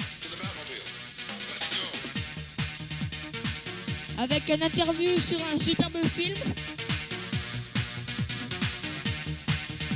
Avec 4.19 4.49
une 4.49 4.63
interview 4.63 5.21
sur 5.21 5.39
un 5.55 5.59
superbe 5.59 6.05
film. 6.07 6.35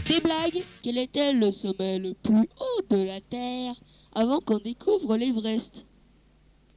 Des 0.06 0.20
blagues. 0.20 0.62
Quel 0.82 0.98
était 0.98 1.32
le 1.32 1.50
sommet 1.50 1.98
le 1.98 2.14
plus 2.14 2.48
haut 2.60 2.82
de 2.88 3.02
la 3.02 3.20
Terre 3.20 3.74
avant 4.14 4.40
qu'on 4.40 4.58
découvre 4.58 5.16
l'Everest 5.16 5.86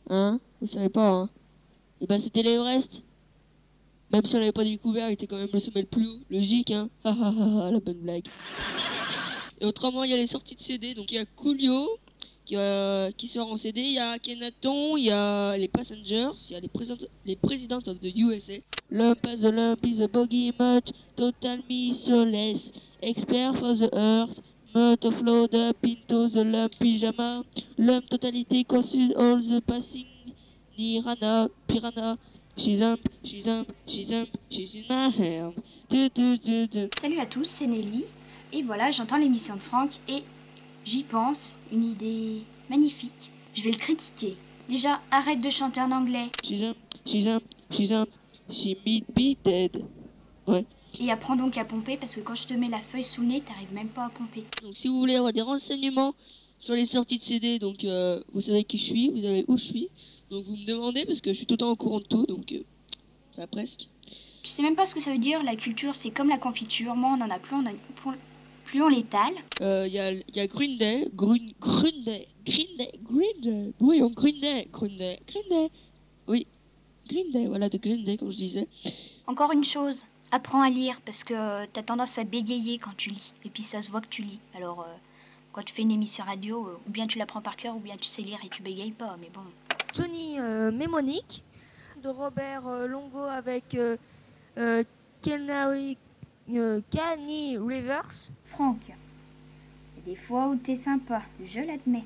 Hein? 0.09 0.39
Vous 0.59 0.67
savez 0.67 0.89
pas, 0.89 1.09
hein? 1.09 1.29
Eh 2.01 2.07
ben 2.07 2.19
c'était 2.19 2.41
l'Everest. 2.41 3.03
Même 4.11 4.25
si 4.25 4.35
on 4.35 4.39
l'avait 4.39 4.51
pas 4.51 4.63
découvert, 4.63 5.09
il 5.09 5.13
était 5.13 5.27
quand 5.27 5.37
même 5.37 5.47
le 5.53 5.59
sommet 5.59 5.81
le 5.81 5.87
plus 5.87 6.07
haut. 6.07 6.19
Logique, 6.29 6.71
hein? 6.71 6.89
Ah 7.03 7.15
ah 7.21 7.33
ah, 7.37 7.71
la 7.71 7.79
bonne 7.79 7.99
blague. 7.99 8.27
Et 9.61 9.65
autrement, 9.65 10.03
il 10.03 10.09
y 10.09 10.13
a 10.13 10.17
les 10.17 10.25
sorties 10.27 10.55
de 10.55 10.61
CD. 10.61 10.95
Donc 10.95 11.11
il 11.11 11.15
y 11.15 11.19
a 11.19 11.25
Coolio 11.25 11.87
qui, 12.45 12.55
euh, 12.57 13.11
sort 13.25 13.51
en 13.51 13.55
CD. 13.55 13.81
Il 13.81 13.93
y 13.93 13.99
a 13.99 14.17
Kenaton, 14.17 14.97
il 14.97 15.05
y 15.05 15.11
a 15.11 15.55
les 15.55 15.67
Passengers, 15.67 16.31
il 16.49 16.53
y 16.53 16.55
a 16.55 16.59
les, 16.59 16.67
President- 16.67 17.07
les 17.25 17.35
Presidents 17.35 17.87
of 17.87 17.99
the 17.99 18.11
USA. 18.15 18.59
Lump 18.89 19.25
as 19.27 19.45
a 19.45 19.51
lump 19.51 19.85
is 19.85 20.01
a 20.01 20.07
boggy 20.07 20.51
much, 20.59 20.91
total 21.15 21.59
missoless, 21.69 22.71
expert 23.01 23.53
for 23.57 23.73
the 23.75 23.89
earth. 23.93 24.41
Mutt 24.73 25.05
of 25.05 25.21
load 25.21 25.53
up 25.53 25.77
the 25.81 26.43
lump 26.43 26.73
pyjama. 26.79 27.43
Lump 27.77 28.09
totality 28.09 28.63
consume 28.63 29.13
all 29.15 29.37
the 29.37 29.61
passing. 29.61 30.07
Nirana, 30.77 31.49
piranha. 31.67 32.17
She's 32.57 32.81
up, 32.81 32.99
she's 33.23 33.47
up, 33.47 33.67
she's 33.85 34.11
up, 34.11 34.27
she's 34.49 34.75
in 34.75 34.83
my 34.89 35.09
hand. 35.09 35.53
Salut 36.99 37.19
à 37.19 37.25
tous, 37.25 37.45
c'est 37.45 37.67
Nelly. 37.67 38.05
Et 38.53 38.63
voilà, 38.63 38.91
j'entends 38.91 39.17
l'émission 39.17 39.55
de 39.55 39.61
Franck 39.61 39.91
et 40.07 40.23
j'y 40.85 41.03
pense, 41.03 41.57
une 41.71 41.89
idée 41.91 42.41
magnifique. 42.69 43.31
Je 43.55 43.63
vais 43.63 43.71
le 43.71 43.77
critiquer. 43.77 44.35
Déjà, 44.69 44.99
arrête 45.09 45.41
de 45.41 45.49
chanter 45.49 45.81
en 45.81 45.91
anglais 45.91 46.27
She's 46.43 46.61
up, 46.63 46.77
she's 47.05 47.27
up, 47.27 47.43
she's 47.71 47.91
up, 47.91 48.09
she 48.49 48.75
meet 48.85 49.05
be 49.15 49.35
dead. 49.43 49.83
Ouais. 50.47 50.65
et 50.99 51.11
apprends 51.11 51.35
donc 51.35 51.55
à 51.57 51.63
pomper 51.63 51.97
parce 51.97 52.15
que 52.15 52.19
quand 52.21 52.35
je 52.35 52.45
te 52.47 52.53
mets 52.53 52.67
la 52.67 52.79
feuille 52.79 53.03
sous 53.03 53.21
le 53.21 53.27
nez, 53.27 53.41
t'arrives 53.41 53.73
même 53.73 53.87
pas 53.89 54.05
à 54.05 54.09
pomper. 54.09 54.43
Donc 54.63 54.75
si 54.75 54.87
vous 54.87 54.97
voulez 54.99 55.15
avoir 55.15 55.31
des 55.31 55.41
renseignements 55.41 56.13
sur 56.59 56.73
les 56.73 56.85
sorties 56.85 57.17
de 57.19 57.23
CD, 57.23 57.59
donc 57.59 57.83
euh, 57.85 58.21
vous 58.33 58.41
savez 58.41 58.63
qui 58.63 58.77
je 58.77 58.83
suis, 58.83 59.09
vous 59.09 59.21
savez 59.21 59.45
où 59.47 59.55
je 59.57 59.63
suis. 59.63 59.87
Donc 60.29 60.45
vous 60.45 60.55
me 60.55 60.65
demandez 60.65 61.05
parce 61.05 61.21
que 61.21 61.31
je 61.31 61.37
suis 61.37 61.45
tout 61.45 61.53
le 61.53 61.59
temps 61.59 61.69
au 61.71 61.75
courant 61.75 61.99
de 61.99 62.05
tout, 62.05 62.25
donc 62.25 62.51
euh, 62.51 62.63
enfin, 63.33 63.47
presque. 63.47 63.87
Tu 64.43 64.49
sais 64.49 64.63
même 64.63 64.75
pas 64.75 64.85
ce 64.85 64.95
que 64.95 65.01
ça 65.01 65.11
veut 65.11 65.17
dire, 65.19 65.43
la 65.43 65.55
culture 65.55 65.95
c'est 65.95 66.09
comme 66.11 66.29
la 66.29 66.37
confiture. 66.37 66.95
Moi 66.95 67.15
on 67.17 67.21
en 67.21 67.29
a 67.29 67.39
plus, 67.39 67.55
on 67.55 67.65
a 67.65 67.71
plus- 67.95 68.17
plus 68.71 68.81
on 68.81 68.87
l'étale. 68.87 69.33
Euh, 69.61 69.85
Il 69.85 69.93
y, 69.93 69.99
a, 69.99 70.13
y 70.13 70.39
a 70.39 70.47
Green 70.47 70.77
Day, 70.77 71.09
Green, 71.13 71.51
Green 71.59 72.03
Day, 72.05 72.29
Green 72.45 72.77
Day, 72.77 72.91
Green 73.03 73.41
Day. 73.41 73.73
Oui, 73.81 74.01
on 74.01 74.09
Green 74.09 74.39
Day, 74.39 74.69
Green 74.71 74.97
Day, 74.97 75.19
Green 75.27 75.43
Day. 75.49 75.69
Oui, 76.27 76.47
Green 77.09 77.31
Day, 77.31 77.47
voilà, 77.47 77.67
de 77.67 77.77
Green 77.77 78.05
Day 78.05 78.15
comme 78.17 78.31
je 78.31 78.37
disais. 78.37 78.67
Encore 79.27 79.51
une 79.51 79.65
chose, 79.65 80.05
apprends 80.31 80.61
à 80.61 80.69
lire 80.69 81.01
parce 81.05 81.25
que 81.25 81.33
euh, 81.33 81.65
t'as 81.73 81.83
tendance 81.83 82.17
à 82.17 82.23
bégayer 82.23 82.77
quand 82.77 82.95
tu 82.95 83.09
lis. 83.09 83.33
Et 83.43 83.49
puis 83.49 83.63
ça 83.63 83.81
se 83.81 83.91
voit 83.91 83.99
que 83.99 84.07
tu 84.07 84.21
lis. 84.21 84.39
Alors 84.55 84.79
euh, 84.81 84.93
quand 85.51 85.63
tu 85.63 85.73
fais 85.73 85.81
une 85.81 85.91
émission 85.91 86.23
radio, 86.23 86.65
euh, 86.65 86.79
ou 86.87 86.91
bien 86.91 87.07
tu 87.07 87.17
l'apprends 87.17 87.41
par 87.41 87.57
cœur, 87.57 87.75
ou 87.75 87.79
bien 87.79 87.97
tu 87.97 88.07
sais 88.07 88.21
lire 88.21 88.39
et 88.45 88.49
tu 88.49 88.61
bégayes 88.61 88.91
pas. 88.93 89.17
Mais 89.19 89.29
bon. 89.33 89.41
Johnny 89.93 90.39
euh, 90.39 90.71
Mémonique, 90.71 91.43
de 92.01 92.07
Robert 92.07 92.65
euh, 92.67 92.87
Longo 92.87 93.19
avec 93.19 93.75
euh, 93.75 93.97
euh, 94.57 94.83
euh, 95.27 95.93
Canny 96.89 97.57
Rivers. 97.57 98.31
Franck, 98.47 98.77
il 98.87 98.89
y 98.89 100.11
a 100.11 100.15
des 100.15 100.21
fois 100.21 100.49
où 100.49 100.55
t'es 100.57 100.75
sympa, 100.75 101.21
je 101.45 101.61
l'admets. 101.61 102.03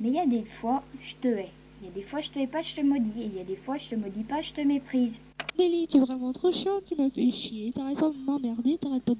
Mais 0.00 0.08
il 0.08 0.14
y 0.14 0.18
a 0.18 0.26
des 0.26 0.44
fois, 0.60 0.82
je 1.02 1.14
te 1.16 1.28
hais. 1.28 1.50
Il 1.82 1.88
y 1.88 1.90
a 1.90 1.94
des 1.94 2.02
fois, 2.02 2.20
je 2.20 2.30
te 2.30 2.38
hais 2.38 2.46
pas, 2.46 2.62
je 2.62 2.74
te 2.74 2.80
maudis. 2.80 3.20
Et 3.20 3.26
il 3.26 3.34
y 3.34 3.40
a 3.40 3.44
des 3.44 3.56
fois, 3.56 3.76
je 3.76 3.88
te 3.90 3.94
maudis 3.94 4.24
pas, 4.24 4.40
je 4.40 4.52
te 4.52 4.62
méprise. 4.62 5.14
Nelly, 5.58 5.86
tu 5.88 5.98
es 5.98 6.00
vraiment 6.00 6.32
trop 6.32 6.50
chiant, 6.52 6.80
tu 6.86 6.94
m'as 6.96 7.10
fait 7.10 7.30
chier. 7.30 7.72
T'arrêtes 7.72 7.98
pas 7.98 8.08
de 8.08 8.16
m'emmerder, 8.24 8.78
t'arrêtes 8.78 9.04
pas 9.04 9.12
de... 9.12 9.18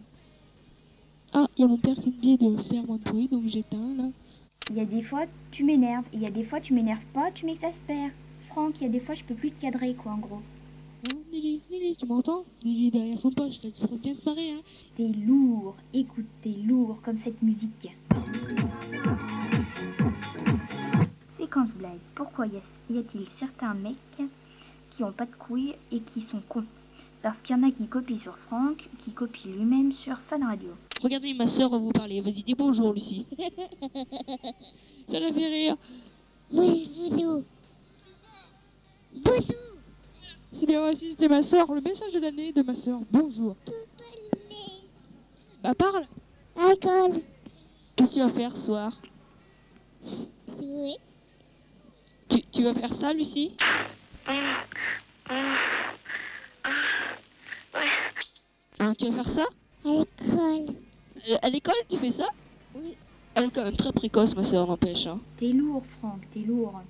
Ah, 1.35 1.47
il 1.59 1.63
y 1.63 1.65
a 1.65 1.69
mon 1.69 1.79
père 1.79 1.97
qui 1.97 2.09
me 2.09 2.21
dit 2.21 2.39
de 2.39 2.57
faire 2.63 2.85
moins 2.85 2.97
de 2.97 3.05
bruit, 3.05 3.29
donc 3.29 3.47
j'éteins 3.47 3.95
là. 3.97 4.09
Il 4.71 4.77
y 4.77 4.81
a 4.81 4.87
des 4.87 5.03
fois, 5.03 5.27
tu 5.51 5.65
m'énerves. 5.65 6.07
Il 6.15 6.21
y 6.21 6.27
a 6.27 6.31
des 6.31 6.45
fois, 6.45 6.61
tu 6.61 6.73
m'énerves 6.73 7.05
pas, 7.13 7.31
tu 7.33 7.45
m'exaspères. 7.45 8.11
Franck, 8.49 8.81
il 8.81 8.85
y 8.85 8.87
a 8.87 8.89
des 8.91 9.01
fois, 9.01 9.15
je 9.15 9.25
peux 9.25 9.35
plus 9.35 9.51
te 9.51 9.61
cadrer, 9.61 9.95
quoi, 9.95 10.13
en 10.13 10.19
gros. 10.19 10.41
Hein, 11.05 11.19
Nelly, 11.31 11.61
Nelly, 11.71 11.97
tu 11.97 12.07
m'entends? 12.07 12.45
Nelly, 12.65 12.91
derrière 12.91 13.19
son 13.19 13.31
poste, 13.31 13.65
là, 13.65 13.71
tu 13.71 13.81
serais 13.81 13.99
bien 13.99 14.15
hein. 14.27 14.61
T'es 14.97 15.09
lourd. 15.09 15.77
Écoute, 15.93 16.25
t'es 16.43 16.55
lourd 16.65 16.99
comme 17.05 17.19
cette 17.19 17.43
musique. 17.43 17.91
Séquence 21.37 21.75
blague. 21.75 21.99
Pourquoi 22.15 22.47
y 22.47 22.57
a-t-il 22.57 23.27
certains 23.39 23.75
mecs 23.75 24.23
qui 24.89 25.05
ont 25.05 25.13
pas 25.13 25.27
de 25.27 25.35
couilles 25.35 25.75
et 25.93 26.01
qui 26.01 26.23
sont 26.23 26.41
cons? 26.49 26.65
Parce 27.23 27.37
qu'il 27.39 27.55
y 27.55 27.59
en 27.59 27.69
a 27.69 27.71
qui 27.71 27.87
copient 27.87 28.19
sur 28.19 28.39
Franck, 28.39 28.89
qui 28.99 29.13
copient 29.13 29.53
lui-même 29.53 29.93
sur 29.93 30.19
Fun 30.21 30.47
Radio. 30.47 30.71
Regardez, 31.03 31.35
ma 31.35 31.47
soeur 31.47 31.69
va 31.69 31.77
vous 31.79 31.93
parler. 31.93 32.23
Vas-y, 32.23 32.43
dis 32.43 32.55
bonjour, 32.55 32.95
Lucie. 32.95 33.27
Ça 35.11 35.21
la 35.21 35.33
fait 35.33 35.49
rire. 35.49 35.77
Oui, 36.51 36.91
bonjour. 37.11 37.43
Bonjour. 39.23 39.64
C'est 40.55 40.67
bien 40.67 40.89
aussi, 40.89 41.11
c'était 41.11 41.29
ma 41.29 41.43
soeur. 41.43 41.73
Le 41.75 41.81
message 41.81 42.13
de 42.13 42.21
l'année 42.21 42.53
de 42.53 42.63
ma 42.63 42.77
soeur. 42.77 43.01
Bonjour. 43.11 43.57
Bah, 45.63 45.75
parle. 45.75 46.05
Alcool. 46.57 47.21
Qu'est-ce 47.97 48.09
que 48.11 48.15
tu 48.15 48.21
vas 48.21 48.29
faire 48.29 48.57
ce 48.57 48.67
soir? 48.67 48.93
Oui. 50.63 50.97
tu, 52.29 52.41
tu 52.53 52.63
vas 52.63 52.73
faire 52.75 52.95
ça, 52.95 53.13
Lucie? 53.13 53.57
Hein, 58.79 58.95
tu 58.99 59.07
vas 59.11 59.13
faire 59.25 59.31
ça? 59.31 59.45
Alcool. 59.85 60.75
Euh, 61.29 61.37
À 61.43 61.51
l'école, 61.51 61.75
tu 61.89 61.97
fais 61.97 62.11
ça? 62.13 62.29
Oui. 62.77 62.95
Elle 63.35 63.45
est 63.47 63.51
quand 63.51 63.65
même 63.65 63.77
très 63.77 63.93
précoce, 63.93 64.37
ma 64.37 64.45
soeur, 64.45 64.67
n'empêche. 64.69 65.07
Hein. 65.09 65.19
T'es 65.39 65.49
lourd, 65.49 65.83
Franck, 65.99 66.21
t'es 66.33 66.41
lourd. 66.41 66.81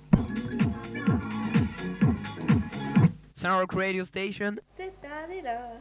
Sound 3.37 3.69
Radio 3.73 4.05
Station. 4.05 4.55
Cette 4.77 5.03
année-là, 5.03 5.71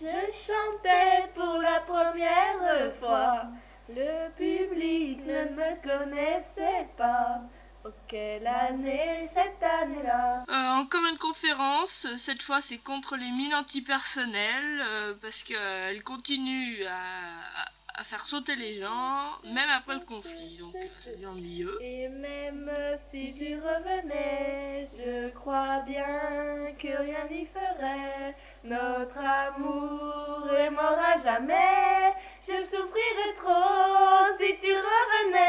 je 0.00 0.06
chantais 0.06 1.28
pour 1.34 1.60
la 1.60 1.80
première 1.80 2.94
fois. 2.98 3.42
Le 3.90 4.30
public 4.30 5.18
ne 5.26 5.44
me 5.54 5.82
connaissait 5.82 6.88
pas. 6.96 7.42
Oh, 7.84 7.90
quelle 8.08 8.46
année 8.46 9.28
cette 9.32 9.62
année-là 9.62 10.44
Euh, 10.48 10.80
encore 10.80 11.04
une 11.04 11.18
conférence, 11.18 12.06
euh, 12.06 12.16
cette 12.16 12.42
fois 12.42 12.62
c'est 12.62 12.78
contre 12.78 13.16
les 13.16 13.30
mines 13.30 13.54
antipersonnelles, 13.54 14.80
euh, 14.82 15.14
parce 15.20 15.42
qu'elles 15.42 16.02
continuent 16.02 16.82
à, 16.86 17.62
à- 17.62 17.68
à 17.96 18.04
faire 18.04 18.24
sauter 18.26 18.56
les 18.56 18.78
gens, 18.78 19.30
même 19.44 19.70
après 19.70 19.94
le 19.94 20.00
conflit, 20.00 20.58
donc 20.58 20.74
euh, 20.74 20.86
c'est 21.00 21.24
ennuyeux. 21.24 21.78
Et 21.80 22.08
même 22.08 22.70
si 23.08 23.32
tu 23.32 23.54
revenais, 23.56 24.86
je 24.96 25.30
crois 25.30 25.80
bien 25.80 26.74
que 26.78 26.88
rien 26.88 27.26
n'y 27.30 27.46
ferait. 27.46 28.34
Notre 28.64 29.18
amour 29.18 30.50
est 30.52 30.70
mort 30.70 30.98
à 30.98 31.16
jamais. 31.16 32.12
Je 32.40 32.64
souffrirais 32.64 33.32
trop 33.34 34.36
si 34.38 34.58
tu 34.60 34.72
revenais. 34.72 35.46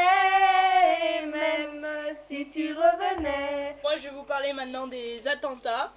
Et 1.20 1.26
même 1.26 1.86
si 2.14 2.48
tu 2.50 2.72
revenais. 2.72 3.76
Moi 3.82 3.98
je 3.98 4.04
vais 4.04 4.14
vous 4.14 4.24
parler 4.24 4.52
maintenant 4.52 4.86
des 4.86 5.26
attentats. 5.26 5.92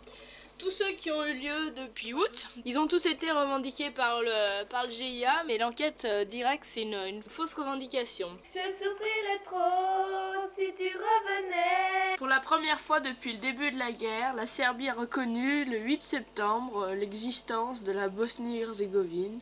Tous 0.62 0.70
ceux 0.70 0.92
qui 0.92 1.10
ont 1.10 1.26
eu 1.26 1.34
lieu 1.34 1.72
depuis 1.72 2.14
août, 2.14 2.48
ils 2.66 2.78
ont 2.78 2.86
tous 2.86 3.04
été 3.08 3.32
revendiqués 3.32 3.90
par 3.90 4.22
le, 4.22 4.64
par 4.66 4.86
le 4.86 4.92
GIA, 4.92 5.44
mais 5.48 5.58
l'enquête 5.58 6.06
euh, 6.06 6.24
directe 6.24 6.66
c'est 6.66 6.84
une, 6.84 6.94
une 6.94 7.24
fausse 7.24 7.56
revendication. 7.56 8.30
Je 8.46 8.52
souffrirais 8.52 9.40
trop 9.44 10.48
si 10.52 10.72
tu 10.76 10.84
revenais. 10.96 12.16
Pour 12.20 12.28
la 12.28 12.40
première 12.42 12.80
fois 12.82 13.00
depuis 13.00 13.34
le 13.34 13.40
début 13.40 13.72
de 13.72 13.80
la 13.80 13.92
guerre, 13.92 14.36
la 14.36 14.46
Serbie 14.46 14.90
a 14.90 14.94
reconnu 14.94 15.66
le 15.66 15.80
8 15.80 16.04
septembre 16.04 16.90
euh, 16.90 16.94
l'existence 16.94 17.82
de 17.82 17.92
la 17.92 18.08
Bosnie-Herzégovine, 18.10 19.40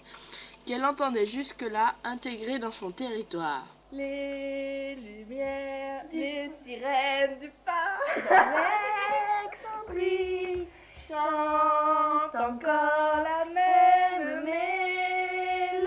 qu'elle 0.65 0.85
entendait 0.85 1.25
jusque-là 1.25 1.95
intégré 2.05 2.59
dans 2.59 2.71
son 2.71 2.91
territoire. 2.91 3.65
Les 3.91 4.95
lumières 4.95 6.05
des 6.13 6.47
sirènes 6.53 7.39
du 7.39 7.51
phare 7.65 7.99
d'Alexandrie 9.43 10.67
chantent 11.09 12.35
encore 12.35 13.17
la 13.17 13.45
même 13.45 14.43
mélodie. 14.43 15.79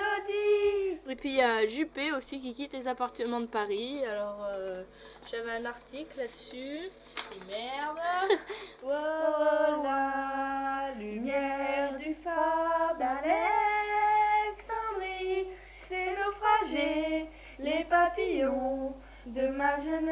Et 1.08 1.16
puis 1.16 1.30
il 1.30 1.36
y 1.36 1.42
a 1.42 1.64
Juppé 1.68 2.12
aussi 2.12 2.40
qui 2.40 2.52
quitte 2.52 2.72
les 2.72 2.88
appartements 2.88 3.40
de 3.40 3.46
Paris. 3.46 4.04
Alors 4.04 4.44
euh, 4.50 4.82
j'avais 5.30 5.52
un 5.52 5.64
article 5.64 6.18
là-dessus. 6.18 6.90
Et 7.34 7.40
merde. 7.48 7.98
Oh, 8.84 8.88
la 9.84 10.90
lumière 10.98 11.96
du 11.96 12.12
phare 12.14 12.96
d'Alexandrie 12.98 13.46
fait 15.88 16.16
naufrager 16.16 17.28
les 17.60 17.84
papillons 17.84 18.96
de 19.26 19.46
ma 19.48 19.76
jeunesse. 19.78 20.02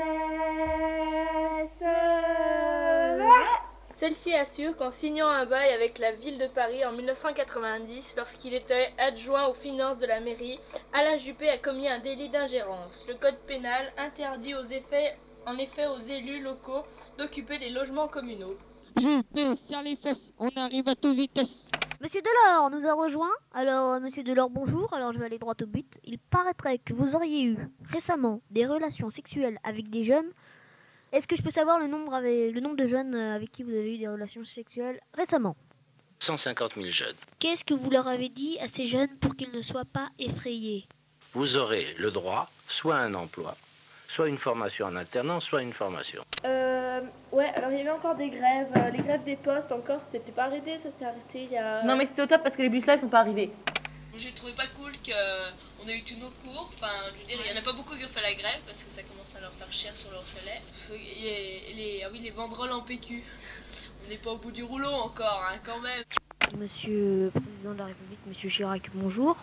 Celle-ci 4.00 4.32
assure 4.32 4.74
qu'en 4.78 4.90
signant 4.90 5.28
un 5.28 5.44
bail 5.44 5.74
avec 5.74 5.98
la 5.98 6.12
ville 6.12 6.38
de 6.38 6.46
Paris 6.46 6.86
en 6.86 6.92
1990, 6.92 8.14
lorsqu'il 8.16 8.54
était 8.54 8.94
adjoint 8.96 9.48
aux 9.48 9.52
finances 9.52 9.98
de 9.98 10.06
la 10.06 10.20
mairie, 10.20 10.58
Alain 10.94 11.18
Juppé 11.18 11.50
a 11.50 11.58
commis 11.58 11.86
un 11.86 11.98
délit 11.98 12.30
d'ingérence. 12.30 13.04
Le 13.06 13.16
code 13.16 13.36
pénal 13.46 13.92
interdit 13.98 14.54
aux 14.54 14.64
effets, 14.64 15.18
en 15.44 15.58
effet 15.58 15.86
aux 15.86 16.00
élus 16.00 16.42
locaux 16.42 16.82
d'occuper 17.18 17.58
les 17.58 17.68
logements 17.68 18.08
communaux. 18.08 18.56
Juppé, 18.98 19.54
serre 19.68 19.82
les 19.82 19.96
fesses, 19.96 20.32
on 20.38 20.48
arrive 20.56 20.88
à 20.88 20.94
toute 20.94 21.14
vitesse. 21.14 21.68
Monsieur 22.00 22.22
Delors 22.22 22.70
nous 22.70 22.86
a 22.86 22.94
rejoint. 22.94 23.28
Alors, 23.52 23.92
euh, 23.92 24.00
monsieur 24.00 24.22
Delors, 24.22 24.48
bonjour. 24.48 24.90
Alors, 24.94 25.12
je 25.12 25.18
vais 25.18 25.26
aller 25.26 25.38
droit 25.38 25.52
au 25.60 25.66
but. 25.66 25.98
Il 26.04 26.18
paraîtrait 26.18 26.78
que 26.78 26.94
vous 26.94 27.16
auriez 27.16 27.44
eu 27.44 27.58
récemment 27.84 28.40
des 28.50 28.64
relations 28.64 29.10
sexuelles 29.10 29.58
avec 29.62 29.90
des 29.90 30.04
jeunes. 30.04 30.32
Est-ce 31.12 31.26
que 31.26 31.34
je 31.34 31.42
peux 31.42 31.50
savoir 31.50 31.80
le 31.80 31.88
nombre, 31.88 32.14
avec, 32.14 32.54
le 32.54 32.60
nombre 32.60 32.76
de 32.76 32.86
jeunes 32.86 33.16
euh, 33.16 33.34
avec 33.34 33.50
qui 33.50 33.64
vous 33.64 33.72
avez 33.72 33.96
eu 33.96 33.98
des 33.98 34.06
relations 34.06 34.44
sexuelles 34.44 35.00
récemment? 35.16 35.56
150 36.20 36.74
000 36.74 36.86
jeunes. 36.86 37.16
Qu'est-ce 37.40 37.64
que 37.64 37.74
vous 37.74 37.90
leur 37.90 38.06
avez 38.06 38.28
dit 38.28 38.58
à 38.60 38.68
ces 38.68 38.86
jeunes 38.86 39.08
pour 39.20 39.34
qu'ils 39.34 39.50
ne 39.50 39.60
soient 39.60 39.84
pas 39.84 40.08
effrayés? 40.20 40.86
Vous 41.34 41.56
aurez 41.56 41.84
le 41.98 42.12
droit 42.12 42.48
soit 42.68 42.96
à 42.96 43.00
un 43.00 43.14
emploi, 43.14 43.56
soit 44.06 44.28
une 44.28 44.38
formation 44.38 44.86
en 44.86 44.94
alternance, 44.94 45.46
soit 45.46 45.62
une 45.62 45.72
formation. 45.72 46.22
Euh, 46.44 47.00
ouais, 47.32 47.50
alors 47.56 47.72
il 47.72 47.78
y 47.78 47.80
avait 47.80 47.90
encore 47.90 48.14
des 48.14 48.30
grèves. 48.30 48.68
Euh, 48.76 48.90
les 48.90 49.02
grèves 49.02 49.24
des 49.24 49.36
postes, 49.36 49.72
encore, 49.72 50.00
c'était 50.12 50.30
pas 50.30 50.44
arrêté, 50.44 50.76
ça 50.76 50.90
s'est 50.96 51.04
arrêté 51.04 51.42
il 51.44 51.50
y 51.50 51.56
a. 51.56 51.82
Non 51.82 51.96
mais 51.96 52.06
c'était 52.06 52.22
au 52.22 52.26
top 52.26 52.44
parce 52.44 52.54
que 52.54 52.62
les 52.62 52.68
bus 52.68 52.86
là 52.86 52.94
ils 52.94 53.00
sont 53.00 53.08
pas 53.08 53.20
arrivés. 53.20 53.50
J'ai 54.20 54.32
trouvé 54.32 54.52
pas 54.52 54.66
cool 54.76 54.92
qu'on 55.02 55.88
a 55.88 55.92
eu 55.94 56.02
tous 56.02 56.16
nos 56.16 56.28
cours. 56.44 56.70
Enfin, 56.76 56.92
je 57.14 57.20
veux 57.20 57.26
dire, 57.26 57.38
il 57.42 57.50
y 57.50 57.54
en 57.56 57.58
a 57.58 57.64
pas 57.64 57.72
beaucoup 57.72 57.96
qui 57.96 58.04
ont 58.04 58.08
fait 58.08 58.20
la 58.20 58.34
grève 58.34 58.60
parce 58.66 58.76
que 58.82 58.90
ça 58.94 59.02
commence 59.02 59.34
à 59.34 59.40
leur 59.40 59.52
faire 59.54 59.72
cher 59.72 59.96
sur 59.96 60.10
leur 60.10 60.26
salaire. 60.26 60.60
Et 60.92 61.72
les, 61.74 62.02
ah 62.04 62.10
oui, 62.12 62.18
les 62.20 62.30
banderoles 62.30 62.72
en 62.72 62.82
PQ. 62.82 63.22
On 64.04 64.10
n'est 64.10 64.18
pas 64.18 64.32
au 64.32 64.36
bout 64.36 64.50
du 64.52 64.62
rouleau 64.62 64.90
encore, 64.90 65.42
hein, 65.50 65.56
quand 65.64 65.80
même. 65.80 66.04
Monsieur 66.58 67.30
le 67.34 67.40
Président 67.40 67.72
de 67.72 67.78
la 67.78 67.86
République, 67.86 68.18
Monsieur 68.26 68.50
Chirac, 68.50 68.90
bonjour. 68.92 69.38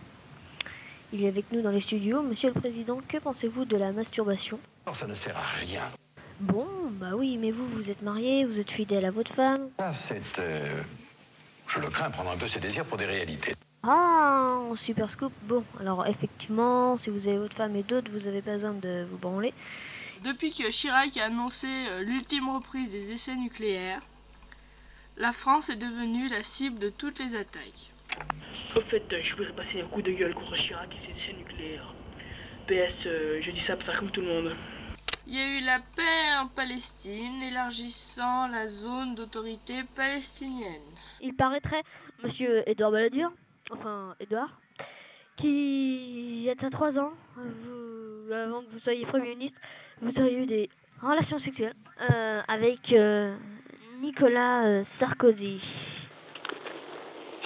Il 1.12 1.24
est 1.24 1.28
avec 1.28 1.52
nous 1.52 1.64
dans 1.64 1.72
les 1.72 1.82
studios. 1.82 2.22
Monsieur 2.22 2.52
le 2.54 2.60
Président, 2.60 3.00
que 3.08 3.18
pensez-vous 3.18 3.66
de 3.66 3.78
la 3.78 3.92
masturbation? 3.92 4.60
Non, 4.86 4.94
ça 4.94 5.08
ne 5.08 5.16
sert 5.16 5.36
à 5.38 5.42
rien. 5.66 5.90
Bon, 6.40 6.68
bah 6.92 7.12
oui, 7.16 7.38
mais 7.38 7.50
vous, 7.50 7.68
vous 7.70 7.90
êtes 7.90 8.04
marié, 8.04 8.46
vous 8.46 8.60
êtes 8.60 8.70
fidèle 8.70 9.06
à 9.06 9.12
votre 9.12 9.34
femme. 9.34 9.70
Ah, 9.80 9.92
c'est... 9.92 10.22
euh, 10.38 10.84
Je 11.68 11.80
le 11.80 11.90
crains 11.90 12.12
prendre 12.12 12.30
un 12.30 12.38
peu 12.38 12.48
ses 12.48 12.60
désirs 12.60 12.86
pour 12.86 12.98
des 12.98 13.06
réalités. 13.08 13.56
Ah, 13.84 14.60
super 14.76 15.10
scoop. 15.10 15.32
Bon, 15.44 15.64
alors 15.80 16.06
effectivement, 16.08 16.98
si 16.98 17.10
vous 17.10 17.28
avez 17.28 17.38
votre 17.38 17.56
femme 17.56 17.76
et 17.76 17.84
d'autres, 17.84 18.12
vous 18.12 18.28
avez 18.28 18.42
pas 18.42 18.54
besoin 18.54 18.74
de 18.74 19.06
vous 19.10 19.18
branler. 19.18 19.54
Depuis 20.24 20.52
que 20.52 20.70
Chirac 20.72 21.16
a 21.18 21.26
annoncé 21.26 21.68
euh, 21.68 22.02
l'ultime 22.02 22.50
reprise 22.50 22.92
des 22.92 23.12
essais 23.12 23.36
nucléaires, 23.36 24.02
la 25.16 25.32
France 25.32 25.70
est 25.70 25.76
devenue 25.76 26.28
la 26.28 26.44
cible 26.44 26.80
de 26.80 26.90
toutes 26.90 27.20
les 27.20 27.36
attaques. 27.36 27.92
Au 28.76 28.82
fait, 28.82 29.12
euh, 29.14 29.20
je 29.22 29.36
voudrais 29.36 29.54
passer 29.54 29.82
un 29.82 29.88
coup 29.88 30.02
de 30.02 30.12
gueule 30.12 30.34
contre 30.34 30.54
Chirac 30.54 30.90
et 30.96 31.06
ses 31.08 31.14
déchets 31.14 31.34
nucléaires. 31.34 31.94
PS, 32.68 33.06
euh, 33.06 33.38
je 33.42 33.52
dis 33.52 33.60
ça 33.60 33.76
pour 33.76 33.86
faire 33.86 34.00
comme 34.00 34.12
tout 34.12 34.22
le 34.22 34.28
monde. 34.28 34.56
Il 35.28 35.36
y 35.36 35.40
a 35.40 35.48
eu 35.48 35.62
la 35.62 35.80
paix 35.80 36.38
en 36.40 36.48
Palestine, 36.48 37.44
élargissant 37.44 38.48
la 38.48 38.70
zone 38.70 39.14
d'autorité 39.16 39.84
palestinienne. 39.96 40.82
Il 41.22 41.36
paraîtrait, 41.36 41.84
monsieur 42.24 42.68
Edouard 42.70 42.92
Balladur, 42.92 43.32
enfin 43.72 44.16
Edouard, 44.20 44.60
qui, 45.36 46.40
il 46.40 46.44
y 46.44 46.50
a 46.50 46.56
de 46.56 46.62
ça 46.62 46.70
trois 46.70 46.98
ans, 47.00 47.14
vous- 47.36 48.32
avant 48.34 48.62
que 48.64 48.70
vous 48.72 48.80
soyez 48.80 49.06
Premier 49.06 49.30
ministre, 49.30 49.62
vous 50.02 50.20
avez 50.20 50.34
eu 50.34 50.46
des 50.46 50.70
relations 51.02 51.40
sexuelles 51.40 51.76
euh, 52.10 52.42
avec 52.48 52.92
euh, 52.94 53.36
Nicolas 54.00 54.66
euh, 54.66 54.84
Sarkozy. 54.84 55.60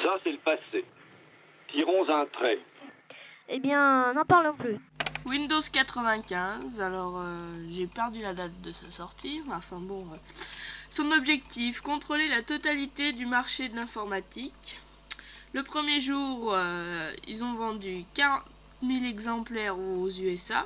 Ça, 0.04 0.16
c'est 0.24 0.32
le 0.32 0.38
passé. 0.40 0.86
Tirons 1.72 2.08
un 2.10 2.26
trait. 2.26 2.60
Eh 3.50 3.60
bien, 3.60 4.14
n'en 4.14 4.26
parlons 4.26 4.56
plus. 4.56 4.78
Windows 5.26 5.62
95, 5.72 6.80
alors 6.82 7.20
euh, 7.20 7.66
j'ai 7.72 7.86
perdu 7.86 8.22
la 8.22 8.34
date 8.34 8.60
de 8.62 8.72
sa 8.72 8.90
sortie, 8.90 9.42
mais 9.48 9.54
enfin 9.54 9.78
bon. 9.80 10.02
euh, 10.14 10.18
son 10.90 11.12
objectif, 11.12 11.82
contrôler 11.82 12.28
la 12.28 12.42
totalité 12.42 13.14
du 13.14 13.26
marché 13.28 13.70
de 13.70 13.76
l'informatique. 13.76 14.80
Le 15.54 15.64
premier 15.64 16.00
jour, 16.00 16.54
euh, 16.54 17.12
ils 17.28 17.44
ont 17.44 17.56
vendu 17.56 18.06
40 18.14 18.44
000 18.84 19.04
exemplaires 19.04 19.78
aux 19.78 20.10
USA 20.10 20.66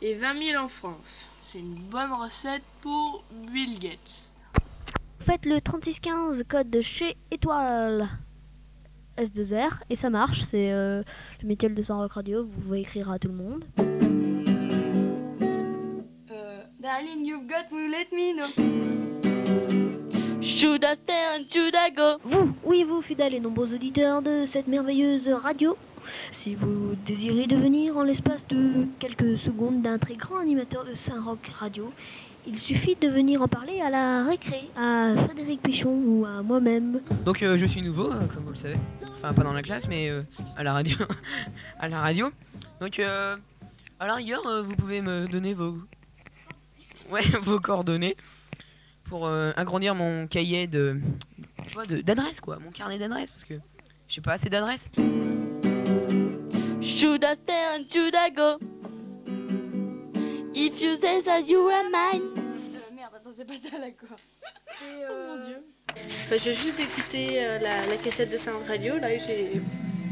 et 0.00 0.14
20 0.14 0.42
000 0.52 0.62
en 0.62 0.68
France. 0.68 1.26
C'est 1.50 1.58
une 1.58 1.74
bonne 1.74 2.12
recette 2.12 2.62
pour 2.80 3.24
Bill 3.32 3.78
Gates. 3.80 4.22
Faites 5.18 5.44
le 5.46 5.60
3615 5.60 6.44
code 6.48 6.70
de 6.70 6.80
chez 6.80 7.16
Étoile 7.32 8.08
S2R 9.18 9.80
et 9.90 9.96
ça 9.96 10.10
marche. 10.10 10.42
C'est 10.42 10.70
euh, 10.72 11.02
le 11.42 11.48
métier 11.48 11.68
de 11.68 11.82
Saint 11.82 11.96
Rock 11.96 12.12
Radio. 12.12 12.44
Vous 12.44 12.60
pouvez 12.60 12.80
écrire 12.80 13.10
à 13.10 13.18
tout 13.18 13.28
le 13.28 13.34
monde. 13.34 13.64
Darling, 16.80 17.24
you've 17.24 17.48
got 17.48 17.70
to 17.70 17.88
let 17.88 18.12
me 18.12 18.34
know. 18.34 18.93
And 20.54 21.50
should 21.50 21.74
I 21.74 21.90
go 21.90 22.18
Vous, 22.22 22.54
oui, 22.62 22.84
vous, 22.84 23.02
fidèles 23.02 23.34
et 23.34 23.40
nombreux 23.40 23.74
auditeurs 23.74 24.22
de 24.22 24.44
cette 24.46 24.68
merveilleuse 24.68 25.28
radio. 25.28 25.76
Si 26.30 26.54
vous 26.54 26.94
désirez 27.04 27.48
devenir 27.48 27.96
en 27.96 28.04
l'espace 28.04 28.46
de 28.46 28.86
quelques 29.00 29.36
secondes 29.36 29.82
d'un 29.82 29.98
très 29.98 30.14
grand 30.14 30.38
animateur 30.38 30.84
de 30.84 30.94
Saint-Roch 30.94 31.50
Radio, 31.58 31.92
il 32.46 32.56
suffit 32.60 32.94
de 32.94 33.08
venir 33.08 33.42
en 33.42 33.48
parler 33.48 33.80
à 33.80 33.90
la 33.90 34.24
récré, 34.24 34.70
à 34.76 35.14
Frédéric 35.24 35.60
Pichon 35.60 36.00
ou 36.06 36.24
à 36.24 36.40
moi-même. 36.42 37.00
Donc 37.24 37.42
euh, 37.42 37.58
je 37.58 37.66
suis 37.66 37.82
nouveau, 37.82 38.12
euh, 38.12 38.26
comme 38.32 38.44
vous 38.44 38.50
le 38.50 38.56
savez. 38.56 38.76
Enfin 39.14 39.34
pas 39.34 39.42
dans 39.42 39.52
la 39.52 39.62
classe, 39.62 39.88
mais 39.88 40.08
euh, 40.08 40.22
à 40.56 40.62
la 40.62 40.72
radio. 40.72 40.96
à 41.80 41.88
la 41.88 42.00
radio. 42.00 42.30
Donc 42.80 43.00
euh, 43.00 43.36
à 43.98 44.06
la 44.06 44.14
rigueur, 44.14 44.46
euh, 44.46 44.62
vous 44.62 44.76
pouvez 44.76 45.00
me 45.00 45.26
donner 45.26 45.52
vos, 45.52 45.78
ouais, 47.10 47.22
vos 47.42 47.58
coordonnées 47.58 48.16
pour 49.04 49.26
euh, 49.26 49.52
agrandir 49.56 49.94
mon 49.94 50.26
cahier 50.26 50.66
de, 50.66 50.96
tu 51.66 51.74
vois, 51.74 51.86
de- 51.86 52.00
d'adresses 52.00 52.40
quoi, 52.40 52.58
mon 52.58 52.70
carnet 52.70 52.98
d'adresses 52.98 53.30
parce 53.32 53.44
que 53.44 53.54
j'ai 54.08 54.20
pas 54.20 54.32
assez 54.32 54.48
d'adresses. 54.50 54.90
Should 56.80 57.24
I 57.24 57.34
stay 57.34 57.64
and 57.76 57.84
should 57.90 58.14
I 58.14 58.30
go 58.34 58.58
If 60.54 60.80
you 60.80 60.96
say 60.96 61.20
that 61.22 61.40
you 61.46 61.68
are 61.68 61.84
mine 61.90 62.22
Euh, 62.36 62.94
merde, 62.94 63.12
attends, 63.16 63.30
c'est 63.36 63.44
pas 63.46 63.54
ça 63.54 63.78
d'accord. 63.78 64.16
Oh 64.82 64.84
mon 65.28 65.46
dieu. 65.46 65.56
Enfin, 65.96 66.36
je 66.36 66.50
vais 66.50 66.54
juste 66.54 66.80
écouter 66.80 67.44
euh, 67.44 67.58
la, 67.58 67.86
la 67.86 67.96
cassette 67.96 68.30
de 68.30 68.36
Sound 68.38 68.66
Radio. 68.66 68.96
Là, 68.98 69.08
j'ai 69.18 69.52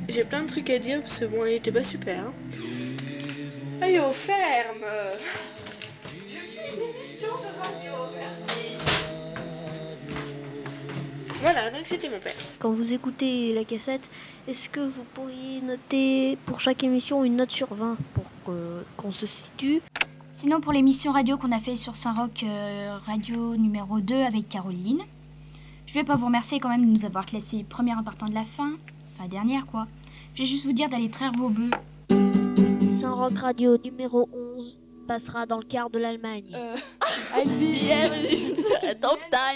j'ai 0.08 0.24
plein 0.24 0.42
de 0.42 0.48
trucs 0.48 0.68
à 0.70 0.78
dire 0.78 1.00
parce 1.02 1.18
que 1.20 1.24
bon, 1.26 1.44
elle 1.44 1.54
était 1.54 1.70
pas 1.72 1.82
super. 1.84 2.20
Hein. 2.20 2.32
Aïe, 3.80 3.98
au 4.00 4.12
ferme 4.12 4.84
Je 6.28 6.38
fais 6.38 6.74
une 6.74 6.82
émission 6.82 7.28
de 7.28 7.62
radio, 7.62 7.81
Voilà, 11.42 11.70
donc 11.70 11.80
c'était 11.86 12.08
mon 12.08 12.20
père. 12.20 12.36
Quand 12.60 12.70
vous 12.70 12.92
écoutez 12.92 13.52
la 13.52 13.64
cassette, 13.64 14.08
est-ce 14.46 14.68
que 14.68 14.78
vous 14.78 15.02
pourriez 15.12 15.60
noter 15.60 16.38
pour 16.46 16.60
chaque 16.60 16.84
émission 16.84 17.24
une 17.24 17.34
note 17.34 17.50
sur 17.50 17.74
20 17.74 17.96
pour 18.14 18.54
qu'on 18.96 19.10
se 19.10 19.26
situe? 19.26 19.82
Sinon, 20.38 20.60
pour 20.60 20.72
l'émission 20.72 21.10
radio 21.10 21.36
qu'on 21.36 21.50
a 21.50 21.58
fait 21.58 21.74
sur 21.74 21.96
Saint-Roch 21.96 22.44
euh, 22.44 22.96
Radio 23.06 23.56
numéro 23.56 23.98
2 23.98 24.14
avec 24.22 24.48
Caroline, 24.48 25.02
je 25.86 25.94
vais 25.94 26.04
pas 26.04 26.14
vous 26.14 26.26
remercier 26.26 26.60
quand 26.60 26.68
même 26.68 26.86
de 26.86 26.90
nous 26.92 27.04
avoir 27.04 27.26
classé 27.26 27.66
première 27.68 27.98
en 27.98 28.04
partant 28.04 28.28
de 28.28 28.34
la 28.34 28.44
fin, 28.44 28.74
enfin 29.16 29.26
dernière 29.26 29.66
quoi. 29.66 29.88
Je 30.34 30.42
vais 30.42 30.46
juste 30.46 30.64
vous 30.64 30.72
dire 30.72 30.88
d'aller 30.88 31.10
traire 31.10 31.32
vos 31.32 31.48
bœufs. 31.48 31.70
Saint-Roch 32.88 33.38
Radio 33.38 33.76
numéro 33.84 34.28
11, 34.56 34.78
passera 35.12 35.44
dans 35.44 35.58
le 35.58 35.64
quart 35.64 35.90
de 35.90 35.98
l'Allemagne. 35.98 36.48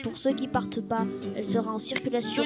Pour 0.02 0.18
ceux 0.18 0.34
qui 0.34 0.48
partent 0.48 0.82
pas, 0.82 1.06
elle 1.34 1.46
sera 1.46 1.70
en 1.70 1.78
circulation 1.78 2.44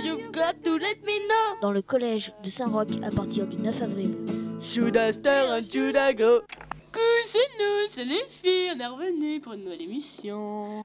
dans 1.61 1.73
le 1.73 1.83
collège 1.83 2.33
de 2.45 2.49
Saint-Roch 2.49 2.87
à 3.03 3.11
partir 3.11 3.49
du 3.49 3.57
9 3.57 3.83
avril. 3.83 4.17
Should 4.63 4.97
I 4.97 5.13
star 5.13 5.59
and 5.59 5.63
should 5.73 5.97
I 5.97 6.15
go? 6.15 6.43
Coucou, 6.93 7.01
c'est 7.33 7.51
nous, 7.59 7.89
c'est 7.93 8.05
les 8.05 8.25
filles, 8.41 8.71
on 8.77 8.79
est 8.79 8.87
revenus 8.87 9.43
pour 9.43 9.55
une 9.55 9.65
nouvelle 9.65 9.83
émission. 9.83 10.85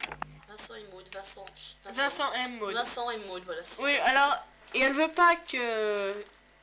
Vincent 0.49 0.73
et 0.75 0.85
Maud, 0.95 1.05
Vincent. 1.13 1.45
Vincent 1.93 2.33
aime 2.43 2.57
Maud. 2.57 2.73
Vincent 2.73 3.11
et 3.11 3.19
Maud, 3.27 3.43
voilà. 3.45 3.61
Oui, 3.83 3.91
alors, 4.03 4.35
et 4.73 4.79
elle 4.79 4.93
veut 4.93 5.11
pas 5.15 5.35
que 5.47 6.11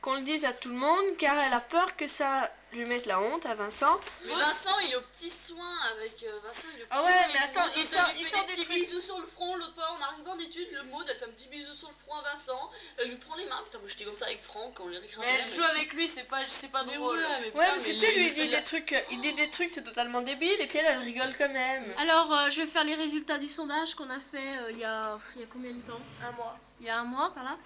qu'on 0.01 0.15
le 0.15 0.23
dise 0.23 0.43
à 0.43 0.51
tout 0.51 0.67
le 0.67 0.75
monde 0.75 1.15
car 1.17 1.37
elle 1.37 1.53
a 1.53 1.61
peur 1.61 1.95
que 1.95 2.07
ça 2.07 2.51
lui 2.73 2.85
mette 2.85 3.05
la 3.05 3.19
honte 3.21 3.45
à 3.45 3.53
Vincent. 3.55 3.99
Mais 4.25 4.33
Vincent, 4.33 4.79
il 4.85 4.91
est 4.91 4.95
au 4.95 5.01
petit 5.01 5.29
soin 5.29 5.75
avec 5.95 6.23
euh, 6.23 6.39
Vincent. 6.43 6.67
Il 6.75 6.81
est 6.81 6.83
au 6.83 6.87
Ah 6.89 6.97
petit 6.97 7.05
ouais, 7.05 7.13
soin 7.13 7.27
mais 7.33 7.39
attends, 7.39 7.71
il 7.77 7.85
sort- 7.85 8.09
il 8.17 8.23
des 8.23 8.23
des 8.23 8.45
petits 8.53 8.65
trucs. 8.65 8.75
bisous 8.79 9.01
sur 9.01 9.19
le 9.19 9.25
front. 9.25 9.55
L'autre 9.55 9.73
fois, 9.73 9.91
en 9.91 10.01
arrivant 10.01 10.35
d'études, 10.35 10.69
le 10.71 10.83
Maud, 10.83 11.05
elle 11.09 11.17
fait 11.17 11.25
un 11.25 11.29
petit 11.33 11.47
bisou 11.47 11.73
sur 11.73 11.89
le 11.89 11.95
front 12.05 12.15
à 12.19 12.31
Vincent. 12.31 12.71
Elle 12.97 13.09
lui 13.09 13.15
prend 13.17 13.35
les 13.35 13.45
mains. 13.45 13.61
Putain, 13.65 13.79
moi 13.79 13.87
j'étais 13.87 14.03
comme 14.05 14.15
ça 14.15 14.25
avec 14.25 14.41
Franck 14.41 14.73
quand 14.75 14.85
on 14.85 14.87
les. 14.89 14.99
Mais 14.99 15.39
elle 15.45 15.53
joue 15.53 15.63
avec 15.63 15.93
lui, 15.93 16.07
c'est 16.07 16.23
pas, 16.23 16.43
c'est 16.45 16.71
pas 16.71 16.83
Mais 16.85 16.95
drôle. 16.95 17.17
ouais, 17.17 17.23
mais 17.53 17.59
ouais, 17.59 17.67
mais 17.75 17.83
tu 17.93 17.97
sais, 17.97 18.11
lui, 18.15 18.27
il 18.27 18.33
dit 18.33 18.49
des 18.49 18.63
trucs, 18.63 18.95
il 19.11 19.21
dit 19.21 19.33
des 19.33 19.49
trucs, 19.49 19.69
c'est 19.69 19.83
totalement 19.83 20.21
débile, 20.21 20.59
et 20.59 20.67
puis 20.67 20.77
elle, 20.79 20.85
elle 20.85 20.99
rigole 20.99 21.35
quand 21.37 21.49
même. 21.49 21.83
Alors, 21.99 22.33
euh, 22.33 22.49
je 22.49 22.61
vais 22.61 22.67
faire 22.67 22.83
les 22.83 22.95
résultats 22.95 23.37
du 23.37 23.47
sondage 23.47 23.95
qu'on 23.95 24.09
a 24.09 24.19
fait 24.19 24.57
euh, 24.59 24.71
il 24.71 24.79
y, 24.79 24.83
a, 24.85 25.17
il 25.35 25.41
y 25.41 25.43
a 25.43 25.47
combien 25.47 25.73
de 25.73 25.81
temps? 25.81 25.99
Un 26.23 26.31
mois. 26.31 26.57
Il 26.79 26.85
y 26.85 26.89
a 26.89 26.97
un 26.99 27.03
mois, 27.03 27.31
par 27.33 27.43
là. 27.43 27.57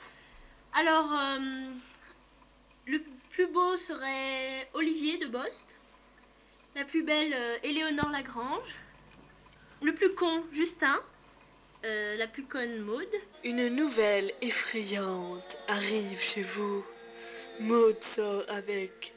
Alors, 0.73 1.11
euh, 1.11 1.39
le 2.85 3.03
plus 3.37 3.53
beau 3.53 3.77
serait 3.77 4.67
Olivier 4.73 5.19
de 5.19 5.27
Bost. 5.27 5.75
La 6.75 6.83
plus 6.85 7.03
belle, 7.03 7.35
euh, 7.35 7.57
Éléonore 7.61 8.09
Lagrange. 8.09 8.75
Le 9.83 9.93
plus 9.93 10.15
con, 10.15 10.43
Justin. 10.51 10.99
Euh, 11.85 12.17
la 12.17 12.25
plus 12.25 12.45
conne, 12.45 12.79
Maude. 12.79 13.05
Une 13.43 13.67
nouvelle 13.67 14.33
effrayante 14.41 15.55
arrive 15.67 16.19
chez 16.19 16.41
vous. 16.41 16.83
Maud 17.59 18.03
sort 18.03 18.41
avec 18.47 19.13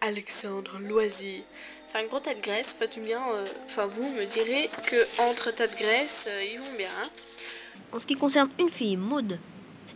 Alexandre 0.00 0.78
Loisy. 0.78 1.42
C'est 1.88 1.98
un 1.98 2.06
gros 2.06 2.20
tas 2.20 2.34
de 2.34 2.42
graisse, 2.42 2.76
enfin 2.76 2.86
tu 2.86 3.00
me 3.00 3.06
diras, 3.06 3.28
euh, 3.34 3.46
enfin 3.66 3.86
vous 3.86 4.08
me 4.08 4.24
direz 4.24 4.70
que 4.86 5.04
entre 5.20 5.50
tas 5.50 5.66
de 5.66 5.74
graisse, 5.74 6.28
euh, 6.28 6.44
ils 6.44 6.60
vont 6.60 6.76
bien. 6.76 6.86
hein. 7.02 7.10
En 7.90 7.98
ce 7.98 8.06
qui 8.06 8.14
concerne 8.14 8.50
une 8.60 8.70
fille, 8.70 8.96
Maud, 8.96 9.36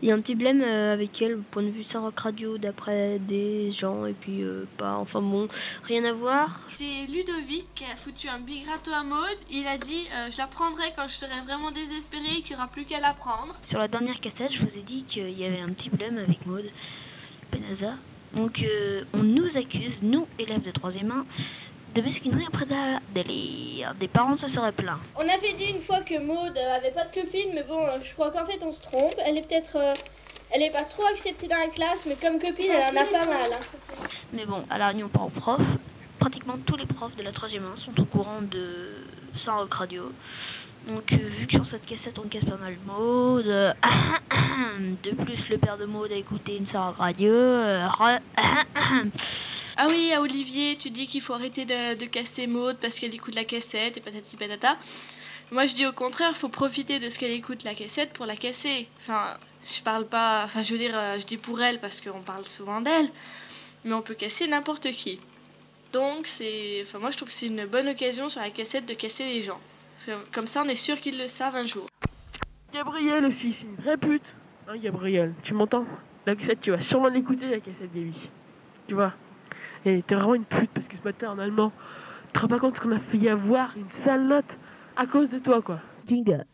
il 0.02 0.08
y 0.08 0.12
a 0.12 0.14
un 0.14 0.20
petit 0.20 0.34
blême 0.34 0.62
euh, 0.62 0.92
avec 0.92 1.20
elle, 1.20 1.34
au 1.34 1.42
point 1.50 1.62
de 1.62 1.70
vue 1.70 1.82
Saint-Roch 1.82 2.18
Radio, 2.18 2.58
d'après 2.58 3.18
des 3.18 3.70
gens, 3.72 4.06
et 4.06 4.12
puis 4.12 4.42
euh, 4.42 4.64
pas, 4.76 4.96
enfin 4.96 5.20
bon, 5.20 5.48
rien 5.84 6.04
à 6.04 6.12
voir. 6.12 6.60
C'est 6.74 7.06
Ludovic 7.08 7.66
qui 7.74 7.84
a 7.84 7.96
foutu 8.04 8.28
un 8.28 8.38
big 8.38 8.66
râteau 8.66 8.92
à 8.92 9.02
Maude. 9.02 9.38
Il 9.50 9.66
a 9.66 9.76
dit 9.76 10.06
euh, 10.14 10.30
Je 10.30 10.38
la 10.38 10.46
prendrai 10.46 10.92
quand 10.96 11.08
je 11.08 11.14
serai 11.14 11.40
vraiment 11.44 11.72
désespérée 11.72 12.38
et 12.38 12.42
qu'il 12.42 12.50
n'y 12.50 12.56
aura 12.56 12.68
plus 12.68 12.84
qu'à 12.84 13.00
la 13.00 13.12
prendre. 13.12 13.54
Sur 13.64 13.78
la 13.78 13.88
dernière 13.88 14.20
cassette, 14.20 14.52
je 14.52 14.62
vous 14.64 14.78
ai 14.78 14.82
dit 14.82 15.04
qu'il 15.04 15.38
y 15.38 15.44
avait 15.44 15.60
un 15.60 15.70
petit 15.70 15.90
blême 15.90 16.18
avec 16.18 16.46
Maud 16.46 16.64
Penaza. 17.50 17.94
Donc 18.34 18.62
euh, 18.62 19.04
on 19.14 19.22
nous 19.22 19.56
accuse, 19.56 20.00
nous, 20.02 20.26
élèves 20.38 20.62
de 20.62 20.70
3e 20.70 21.10
1, 21.10 21.26
de 21.94 22.02
mesquinerie 22.02 22.44
après 22.46 22.66
d'un 22.66 23.00
délire. 23.14 23.94
Des 23.98 24.08
parents 24.08 24.36
se 24.36 24.46
seraient 24.48 24.72
plaints. 24.72 24.98
On 25.16 25.20
avait 25.28 25.52
dit 25.54 25.66
une 25.70 25.80
fois 25.80 26.00
que 26.00 26.18
Maud 26.18 26.56
euh, 26.56 26.76
avait 26.76 26.90
pas 26.92 27.04
de 27.04 27.14
copine, 27.14 27.50
mais 27.54 27.62
bon, 27.64 27.84
euh, 27.84 27.98
je 28.00 28.12
crois 28.14 28.30
qu'en 28.30 28.44
fait 28.44 28.60
on 28.62 28.72
se 28.72 28.80
trompe. 28.80 29.14
Elle 29.24 29.38
est 29.38 29.42
peut-être. 29.48 29.76
euh, 29.76 29.94
elle 30.50 30.62
est 30.62 30.70
pas 30.70 30.84
trop 30.84 31.04
acceptée 31.06 31.46
dans 31.46 31.56
la 31.58 31.66
classe, 31.68 32.06
mais 32.06 32.14
comme 32.14 32.38
copine, 32.38 32.70
elle 32.70 32.96
en 32.96 33.00
a 33.02 33.04
pas 33.04 33.26
mal. 33.26 33.50
hein. 33.52 34.06
Mais 34.32 34.46
bon, 34.46 34.64
à 34.70 34.78
la 34.78 34.88
réunion 34.88 35.08
parents 35.08 35.28
profs, 35.30 35.60
pratiquement 36.18 36.56
tous 36.64 36.76
les 36.76 36.86
profs 36.86 37.14
de 37.16 37.22
la 37.22 37.32
3e 37.32 37.60
1 37.74 37.76
sont 37.76 38.00
au 38.00 38.04
courant 38.06 38.40
de 38.40 38.88
Saint-Roch 39.36 39.74
Radio. 39.74 40.10
Donc, 40.86 41.12
euh, 41.12 41.16
vu 41.16 41.46
que 41.46 41.52
sur 41.52 41.66
cette 41.66 41.84
cassette 41.84 42.18
on 42.18 42.28
casse 42.28 42.44
pas 42.46 42.56
mal 42.56 42.76
Maud, 42.86 43.46
euh, 43.46 43.72
de 45.02 45.10
plus 45.22 45.48
le 45.50 45.58
père 45.58 45.76
de 45.76 45.84
Maud 45.84 46.10
a 46.10 46.14
écouté 46.14 46.56
une 46.56 46.64
Saint-Roch 46.66 46.96
Radio. 46.96 47.30
euh, 47.30 47.86
ra- 47.86 48.20
Ah 49.80 49.86
oui, 49.88 50.12
à 50.12 50.20
Olivier, 50.20 50.76
tu 50.76 50.90
dis 50.90 51.06
qu'il 51.06 51.22
faut 51.22 51.34
arrêter 51.34 51.64
de, 51.64 52.04
casser 52.06 52.48
Maud 52.48 52.78
parce 52.80 52.94
qu'elle 52.94 53.14
écoute 53.14 53.36
la 53.36 53.44
cassette 53.44 53.96
et 53.96 54.00
patati 54.00 54.36
patata. 54.36 54.76
Moi 55.52 55.66
je 55.66 55.74
dis 55.76 55.86
au 55.86 55.92
contraire, 55.92 56.36
faut 56.36 56.48
profiter 56.48 56.98
de 56.98 57.08
ce 57.08 57.16
qu'elle 57.16 57.30
écoute 57.30 57.62
la 57.62 57.76
cassette 57.76 58.12
pour 58.12 58.26
la 58.26 58.34
casser. 58.34 58.88
Enfin, 58.98 59.36
je 59.72 59.80
parle 59.84 60.08
pas. 60.08 60.42
Enfin, 60.46 60.62
je 60.62 60.72
veux 60.72 60.78
dire, 60.80 60.98
euh, 60.98 61.18
je 61.20 61.26
dis 61.26 61.36
pour 61.36 61.62
elle 61.62 61.78
parce 61.78 62.00
qu'on 62.00 62.22
parle 62.22 62.44
souvent 62.46 62.80
d'elle, 62.80 63.08
mais 63.84 63.92
on 63.92 64.02
peut 64.02 64.16
casser 64.16 64.48
n'importe 64.48 64.90
qui. 64.90 65.20
Donc, 65.92 66.26
c'est. 66.26 66.82
Enfin, 66.82 66.98
moi 66.98 67.12
je 67.12 67.16
trouve 67.16 67.28
que 67.28 67.34
c'est 67.34 67.46
une 67.46 67.64
bonne 67.66 67.86
occasion 67.86 68.28
sur 68.28 68.40
la 68.40 68.50
cassette 68.50 68.86
de 68.86 68.94
casser 68.94 69.26
les 69.26 69.42
gens. 69.42 69.60
Comme 70.32 70.48
ça, 70.48 70.64
on 70.66 70.68
est 70.68 70.74
sûr 70.74 71.00
qu'ils 71.00 71.18
le 71.18 71.28
savent 71.28 71.54
un 71.54 71.66
jour. 71.66 71.86
Gabriel 72.74 73.26
aussi, 73.26 73.52
c'est 73.52 73.64
une 73.64 73.76
vraie 73.76 73.96
pute. 73.96 74.26
Hein, 74.66 74.76
Gabriel, 74.78 75.34
tu 75.44 75.54
m'entends? 75.54 75.86
La 76.26 76.34
cassette, 76.34 76.62
tu 76.62 76.72
vas 76.72 76.80
sûrement 76.80 77.08
l'écouter, 77.08 77.48
la 77.48 77.60
cassette 77.60 77.94
Gaby. 77.94 78.28
Tu 78.88 78.94
vois? 78.94 79.14
Et 79.88 80.04
t'es 80.06 80.14
vraiment 80.14 80.34
une 80.34 80.44
pute 80.44 80.70
parce 80.74 80.86
que 80.86 80.96
ce 80.98 81.02
matin 81.02 81.30
en 81.30 81.38
allemand, 81.38 81.72
tu 82.26 82.32
te 82.34 82.38
rends 82.40 82.48
pas 82.48 82.58
compte 82.58 82.78
qu'on 82.78 82.92
a 82.92 83.00
failli 83.00 83.30
avoir 83.30 83.74
une 83.74 83.90
sale 84.04 84.26
note 84.26 84.58
à 84.96 85.06
cause 85.06 85.30
de 85.30 85.38
toi, 85.38 85.62
quoi. 85.62 85.80
Jingle. 86.06 86.44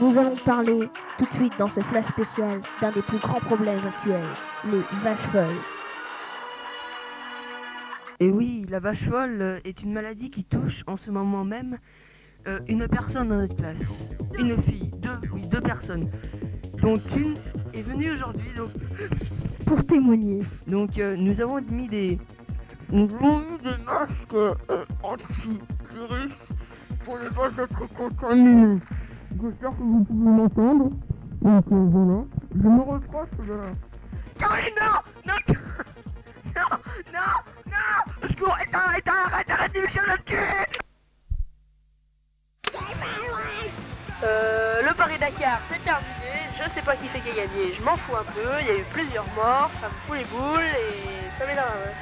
Nous 0.00 0.18
allons 0.18 0.36
parler 0.36 0.88
tout 1.18 1.26
de 1.26 1.34
suite 1.34 1.58
dans 1.58 1.68
ce 1.68 1.80
flash 1.80 2.06
spécial 2.06 2.62
d'un 2.80 2.92
des 2.92 3.02
plus 3.02 3.18
grands 3.18 3.40
problèmes 3.40 3.86
actuels, 3.86 4.24
les 4.64 4.80
vaches 5.02 5.18
folles. 5.18 5.60
Et 8.18 8.30
oui, 8.30 8.64
la 8.70 8.80
vache 8.80 9.02
folle 9.04 9.60
est 9.64 9.82
une 9.82 9.92
maladie 9.92 10.30
qui 10.30 10.44
touche 10.44 10.82
en 10.86 10.96
ce 10.96 11.10
moment 11.10 11.44
même 11.44 11.76
euh, 12.48 12.60
une 12.68 12.88
personne 12.88 13.28
dans 13.28 13.36
notre 13.36 13.56
classe. 13.56 14.08
Une 14.38 14.56
fille, 14.56 14.90
deux, 14.96 15.20
oui, 15.34 15.46
deux 15.46 15.60
personnes. 15.60 16.08
Dont 16.80 16.96
une 16.96 17.34
est 17.74 17.82
venue 17.82 18.12
aujourd'hui 18.12 18.48
donc, 18.56 18.70
pour 19.66 19.84
témoigner. 19.84 20.42
Donc 20.66 20.98
euh, 20.98 21.16
nous 21.16 21.40
avons 21.40 21.60
mis 21.70 21.88
des. 21.88 22.18
Nous 22.90 23.08
avons 23.16 23.40
mis 23.40 23.58
des 23.58 23.82
masques 23.84 24.32
euh, 24.34 24.84
anti-virus 25.02 26.52
pour 27.04 27.18
ne 27.18 27.28
pas 27.28 27.62
être 27.62 27.92
contaminés. 27.92 28.78
J'espère 29.42 29.70
que 29.70 29.82
vous 29.82 30.04
pouvez 30.04 30.30
m'entendre. 30.30 30.90
Donc 31.42 31.64
euh, 31.72 31.88
voilà. 31.90 32.24
Je 32.54 32.68
me 32.68 32.80
reproche 32.82 33.30
de. 33.46 33.58
Caroline, 34.38 34.74
non 34.80 35.00
Non 35.26 35.34
Non 36.54 36.76
Non 37.12 37.20
Non 37.70 38.12
Au 38.22 38.26
secours 38.26 38.56
Éteins 38.62 38.92
Éteins 38.98 39.12
Arrête 39.32 39.50
Arrête 39.50 39.72
d'émission 39.72 40.02
là-dessus 40.06 40.36
Euh, 44.24 44.80
le 44.82 44.94
Paris-Dakar, 44.94 45.60
c'est 45.62 45.82
terminé. 45.84 46.25
Je 46.58 46.70
sais 46.70 46.80
pas 46.80 46.96
qui 46.96 47.06
c'est 47.06 47.20
qui 47.20 47.28
a 47.30 47.34
gagné. 47.34 47.72
Je 47.72 47.82
m'en 47.82 47.96
fous 47.96 48.16
un 48.16 48.24
peu. 48.24 48.60
Il 48.60 48.66
y 48.66 48.70
a 48.70 48.78
eu 48.78 48.84
plusieurs 48.84 49.26
morts. 49.34 49.70
Ça 49.78 49.88
me 49.88 49.94
fout 49.94 50.16
les 50.16 50.24
boules 50.24 50.62
et 50.62 51.30
ça 51.30 51.46
m'énerve. 51.46 51.92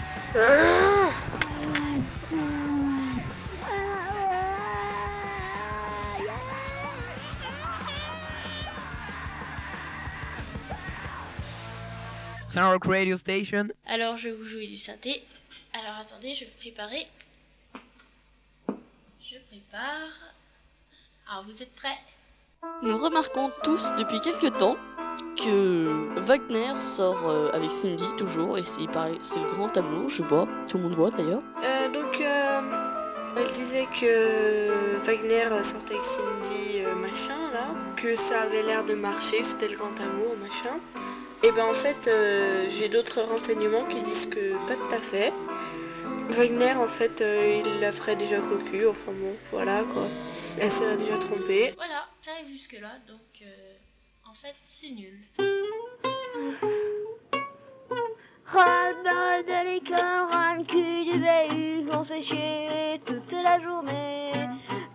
Radio 12.87 13.17
Station. 13.17 13.69
Alors, 13.87 14.17
je 14.17 14.29
vais 14.29 14.35
vous 14.37 14.45
jouer 14.45 14.69
du 14.69 14.79
synthé. 14.79 15.25
Alors, 15.73 15.99
attendez, 15.99 16.37
je 16.37 16.45
vais 16.45 16.53
préparer. 16.61 17.09
Je 19.21 19.39
prépare. 19.49 20.13
Alors, 21.29 21.45
vous 21.45 21.61
êtes 21.61 21.75
prêts? 21.75 21.99
Nous 22.83 22.99
remarquons 22.99 23.51
tous 23.63 23.93
depuis 23.97 24.21
quelque 24.21 24.49
temps 24.49 24.77
que 25.37 26.21
Wagner 26.21 26.75
sort 26.81 27.29
euh, 27.29 27.51
avec 27.53 27.71
Cindy 27.71 28.05
toujours 28.17 28.59
et 28.59 28.65
c'est 28.65 28.81
le 28.83 29.55
grand 29.55 29.69
tableau, 29.69 30.09
je 30.09 30.23
vois, 30.23 30.47
tout 30.69 30.77
le 30.77 30.85
monde 30.85 30.95
voit 30.95 31.11
d'ailleurs. 31.11 31.43
Euh, 31.65 31.89
donc, 31.89 32.21
euh, 32.21 32.61
elle 33.37 33.53
disait 33.53 33.87
que 34.01 34.99
Wagner 35.05 35.49
sortait 35.63 35.95
avec 35.95 36.05
Cindy, 36.05 36.85
euh, 36.85 36.95
machin, 36.95 37.39
là, 37.53 37.67
que 37.97 38.15
ça 38.17 38.43
avait 38.43 38.63
l'air 38.63 38.85
de 38.85 38.95
marcher, 38.95 39.39
que 39.39 39.47
c'était 39.47 39.69
le 39.69 39.77
grand 39.77 39.99
amour, 40.01 40.37
machin. 40.41 40.77
Et 41.43 41.53
ben 41.53 41.67
en 41.67 41.75
fait, 41.75 42.09
euh, 42.09 42.67
j'ai 42.69 42.89
d'autres 42.89 43.21
renseignements 43.21 43.85
qui 43.85 44.01
disent 44.01 44.27
que 44.27 44.53
pas 44.67 44.75
tout 44.77 44.95
à 44.95 45.01
fait. 45.01 45.33
Wagner, 46.31 46.73
en 46.73 46.87
fait, 46.87 47.21
euh, 47.21 47.61
il 47.65 47.81
la 47.81 47.93
ferait 47.93 48.17
déjà 48.17 48.39
cocu, 48.39 48.87
enfin 48.87 49.13
bon, 49.13 49.35
voilà 49.53 49.83
quoi. 49.93 50.05
Elle 50.59 50.71
serait 50.71 50.97
déjà 50.97 51.19
trompée. 51.19 51.75
Voilà, 51.77 51.94
j'arrive 52.25 52.49
jusque-là, 52.49 52.93
donc 53.07 53.21
euh, 53.43 53.75
en 54.25 54.33
fait, 54.35 54.55
c'est 54.71 54.91
nul. 54.91 55.21
Ras-le-bol 58.47 59.45
de 59.47 59.71
l'école, 59.71 60.31
ras 60.31 60.57
le 60.57 60.65
cul 60.65 61.05
du 61.05 61.19
BU, 61.19 61.91
on 61.93 62.03
se 62.05 62.15
fait 62.15 62.23
chier 62.23 63.01
toute 63.05 63.33
la 63.33 63.61
journée. 63.61 64.31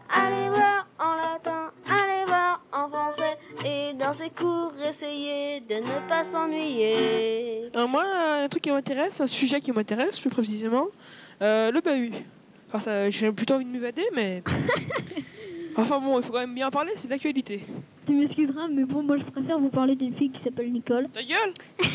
Allez 0.10 0.50
voir 0.50 0.88
en 0.98 1.16
latin, 1.16 1.72
allez 1.88 2.26
voir 2.26 2.64
en 2.72 2.90
français, 2.90 3.38
et 3.64 3.94
dans 3.94 4.14
ces 4.14 4.30
cours, 4.30 4.74
essayez 4.84 5.60
de 5.60 5.76
ne 5.76 6.10
pas 6.10 6.24
s'ennuyer. 6.24 7.70
Alors 7.74 7.90
moi, 7.90 8.06
un 8.44 8.48
truc 8.48 8.64
qui 8.64 8.72
m'intéresse, 8.72 9.22
un 9.22 9.28
sujet 9.28 9.62
qui 9.62 9.72
m'intéresse 9.72 10.20
plus 10.20 10.32
précisément, 10.32 10.88
euh, 11.42 11.70
le 11.72 11.82
bahut. 11.82 12.14
Enfin, 12.70 12.80
ça, 12.80 13.10
j'ai 13.10 13.32
plutôt 13.32 13.56
envie 13.56 13.66
de 13.66 13.72
m'évader, 13.72 14.06
mais. 14.14 14.42
enfin 15.80 16.00
bon, 16.00 16.20
il 16.20 16.26
faut 16.26 16.32
quand 16.32 16.40
même 16.40 16.56
bien 16.56 16.70
parler, 16.70 16.92
c'est 16.96 17.08
d'actualité. 17.08 17.64
Tu 18.06 18.14
m'excuseras, 18.14 18.68
mais 18.68 18.84
bon, 18.86 19.04
moi 19.04 19.18
je 19.18 19.24
préfère 19.24 19.60
vous 19.60 19.70
parler 19.70 19.96
d'une 19.96 20.14
fille 20.14 20.32
qui 20.32 20.42
s'appelle 20.42 20.72
Nicole. 20.72 21.08
Ta 21.14 21.24
gueule 21.24 21.54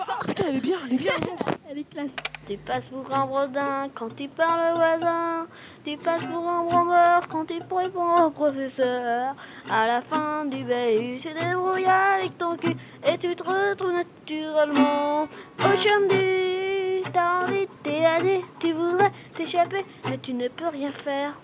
Ah 0.00 0.18
putain, 0.26 0.44
elle 0.48 0.56
est 0.56 0.60
bien, 0.60 0.78
elle 0.86 0.94
est 0.94 0.98
bien, 0.98 1.12
montre 1.28 1.46
Elle 1.68 1.78
est 1.78 1.88
classe. 1.88 2.10
Tu 2.46 2.56
passes 2.56 2.88
pour 2.88 3.12
un 3.12 3.26
bredin 3.26 3.88
quand 3.94 4.14
tu 4.14 4.28
parles 4.28 4.72
au 4.72 4.76
voisin. 4.76 5.46
Tu 5.84 5.96
passes 5.96 6.24
pour 6.24 6.48
un 6.48 6.64
branleur 6.64 7.28
quand 7.28 7.44
tu 7.44 7.54
réponds 7.70 8.24
au 8.24 8.30
professeur. 8.30 9.34
À 9.68 9.86
la 9.86 10.00
fin 10.00 10.44
du 10.44 10.64
BU, 10.64 11.18
tu 11.20 11.28
débrouilles 11.28 11.84
avec 11.86 12.38
ton 12.38 12.56
cul 12.56 12.76
et 13.06 13.18
tu 13.18 13.34
te 13.34 13.42
retrouves 13.42 13.92
naturellement 13.92 15.24
au 15.24 15.76
chum 15.76 16.08
du. 16.08 17.02
T'as 17.12 17.44
envie 17.44 17.66
de 17.66 17.70
t'évader, 17.82 18.40
tu 18.58 18.72
voudrais 18.72 19.12
t'échapper, 19.34 19.84
mais 20.08 20.18
tu 20.18 20.32
ne 20.34 20.48
peux 20.48 20.68
rien 20.68 20.92
faire. 20.92 21.34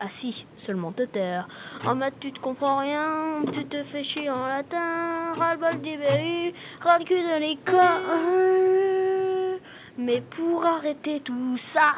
Ah 0.00 0.10
si, 0.10 0.46
seulement 0.58 0.92
te 0.92 1.02
taire. 1.02 1.48
En 1.84 1.96
maths 1.96 2.14
tu 2.20 2.32
te 2.32 2.38
comprends 2.38 2.78
rien, 2.78 3.42
tu 3.52 3.64
te 3.64 3.82
fais 3.82 4.04
chier 4.04 4.30
en 4.30 4.46
latin, 4.46 5.32
ras-le-bol 5.36 5.80
du 5.80 5.96
BU, 5.96 6.54
ras 6.80 6.98
le 6.98 7.04
cul 7.04 7.20
de 7.20 7.40
l'école. 7.40 7.78
Mais 9.98 10.20
pour 10.20 10.64
arrêter 10.64 11.18
tout 11.18 11.56
ça, 11.56 11.94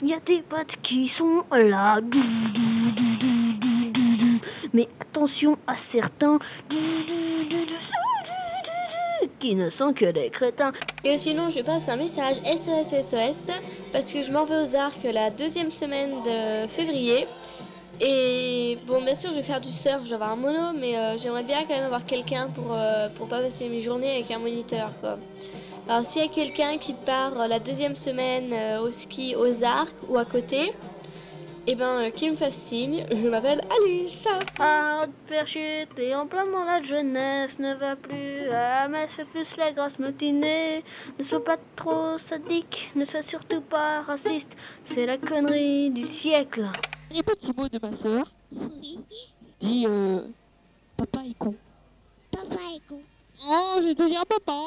il 0.00 0.08
y 0.08 0.14
a 0.14 0.20
des 0.20 0.42
potes 0.42 0.76
qui 0.80 1.08
sont 1.08 1.42
là. 1.50 1.98
Mais 4.72 4.88
attention 5.00 5.58
à 5.66 5.76
certains 5.76 6.38
qui 9.40 9.56
ne 9.56 9.70
sont 9.70 9.92
que 9.92 10.12
des 10.12 10.30
crétins. 10.30 10.72
Et 11.02 11.18
sinon, 11.18 11.50
je 11.50 11.60
passe 11.62 11.88
un 11.88 11.96
message 11.96 12.36
SOS 12.36 13.02
SOS 13.02 13.50
parce 13.94 14.12
que 14.12 14.24
je 14.24 14.32
m'en 14.32 14.44
vais 14.44 14.60
aux 14.60 14.74
arcs 14.74 15.04
la 15.04 15.30
deuxième 15.30 15.70
semaine 15.70 16.10
de 16.10 16.66
février. 16.66 17.28
Et 18.00 18.76
bon, 18.88 19.00
bien 19.00 19.14
sûr, 19.14 19.30
je 19.30 19.36
vais 19.36 19.42
faire 19.42 19.60
du 19.60 19.70
surf, 19.70 20.00
je 20.02 20.08
vais 20.08 20.14
avoir 20.16 20.32
un 20.32 20.36
mono, 20.36 20.76
mais 20.76 20.96
euh, 20.96 21.16
j'aimerais 21.16 21.44
bien 21.44 21.58
quand 21.60 21.76
même 21.76 21.84
avoir 21.84 22.04
quelqu'un 22.04 22.48
pour, 22.48 22.72
euh, 22.72 23.08
pour 23.10 23.28
pas 23.28 23.40
passer 23.40 23.68
mes 23.68 23.80
journées 23.80 24.10
avec 24.10 24.32
un 24.32 24.40
moniteur. 24.40 24.90
Alors, 25.88 26.04
s'il 26.04 26.22
y 26.22 26.24
a 26.24 26.28
quelqu'un 26.28 26.76
qui 26.76 26.92
part 26.92 27.40
euh, 27.40 27.46
la 27.46 27.60
deuxième 27.60 27.94
semaine 27.94 28.52
au 28.82 28.90
ski 28.90 29.36
aux 29.36 29.62
arcs 29.62 29.94
ou 30.08 30.18
à 30.18 30.24
côté, 30.24 30.72
et 31.66 31.74
ben, 31.74 32.00
euh, 32.00 32.10
qui 32.10 32.30
me 32.30 32.36
fasse 32.36 32.56
signe, 32.56 33.04
je 33.10 33.28
m'appelle 33.28 33.60
Alice. 33.70 34.28
Arrête 34.58 35.10
de 35.10 35.28
faire 35.28 35.46
chier, 35.46 35.86
t'es 35.96 36.14
en 36.14 36.26
plein 36.26 36.46
dans 36.46 36.64
la 36.64 36.82
jeunesse, 36.82 37.58
ne 37.58 37.74
va 37.74 37.96
plus 37.96 38.48
à 38.50 38.82
la 38.82 38.88
messe, 38.88 39.12
fais 39.12 39.24
plus 39.24 39.56
la 39.56 39.72
grâce 39.72 39.98
matinée. 39.98 40.84
Ne 41.18 41.24
sois 41.24 41.42
pas 41.42 41.56
trop 41.76 42.18
sadique, 42.18 42.90
ne 42.94 43.04
sois 43.04 43.22
surtout 43.22 43.62
pas 43.62 44.02
raciste, 44.02 44.56
c'est 44.84 45.06
la 45.06 45.16
connerie 45.16 45.90
du 45.90 46.06
siècle. 46.06 46.68
Un 47.14 47.22
petit 47.22 47.52
mot 47.56 47.68
de 47.68 47.78
ma 47.80 47.94
soeur. 47.94 48.30
Dis, 49.60 49.86
euh, 49.88 50.20
papa 50.96 51.20
est 51.24 51.38
con. 51.38 51.54
Papa 52.30 52.60
est 52.74 52.86
con. 52.88 53.00
Oh, 53.46 53.76
je 53.80 53.88
vais 53.88 53.94
te 53.94 54.08
dire 54.08 54.24
papa. 54.26 54.62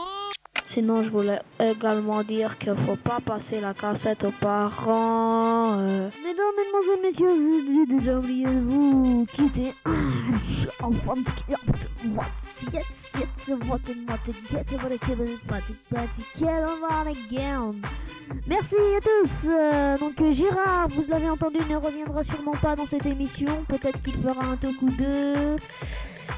Sinon, 0.70 1.02
je 1.02 1.10
voulais 1.10 1.40
également 1.60 2.24
dire 2.24 2.58
qu'il 2.58 2.76
faut 2.86 2.98
pas 2.98 3.20
passer 3.26 3.62
la 3.62 3.74
cassette 3.74 4.26
aux 4.26 4.32
parents. 4.32 5.78
euh. 5.80 6.10
Mesdames, 6.26 6.46
mesdemoiselles, 6.58 7.02
messieurs, 7.04 7.86
j'ai 7.88 7.96
déjà 7.96 8.18
oublié 8.18 8.46
de 8.46 8.60
vous 8.66 9.26
quitter. 9.34 9.74
En 10.84 10.92
want 11.06 11.24
what? 12.16 12.26
Jetzt, 12.74 13.18
jetzt, 13.18 13.50
what 13.70 13.80
what 14.08 14.20
get 14.50 14.84
what 14.84 14.92
it 14.92 15.48
party 15.48 15.74
party 15.90 16.24
get 16.38 16.64
again. 17.08 17.74
Merci 18.46 18.76
à 18.76 19.02
tous. 19.02 19.48
Euh, 19.50 19.98
donc 19.98 20.22
euh, 20.22 20.32
Girard, 20.34 20.90
vous 20.90 21.06
l'avez 21.10 21.30
entendu, 21.30 21.58
ne 21.70 21.78
reviendra 21.78 22.24
sûrement 22.24 22.52
pas 22.62 22.76
dans 22.76 22.86
cette 22.86 23.06
émission. 23.06 23.64
Peut-être 23.70 24.02
qu'il 24.02 24.18
fera 24.18 24.44
un 24.46 24.58
Toku 24.58 24.90
2. 24.90 25.56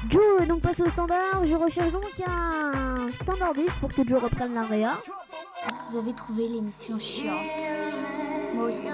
Joe 0.08 0.42
est 0.42 0.46
donc 0.46 0.60
passé 0.60 0.82
au 0.82 0.88
standard. 0.88 1.44
Je 1.44 1.54
recherche 1.54 1.92
donc 1.92 2.04
un 2.26 3.10
standardiste 3.12 3.78
pour 3.80 3.92
que 3.92 4.06
Joe 4.06 4.22
reprenne 4.22 4.54
l'area. 4.54 4.98
Vous 5.90 5.98
avez 5.98 6.12
trouvé 6.12 6.48
l'émission 6.48 6.98
chiante. 6.98 7.36
Moi 8.54 8.68
aussi. 8.68 8.86
Ouais, 8.86 8.92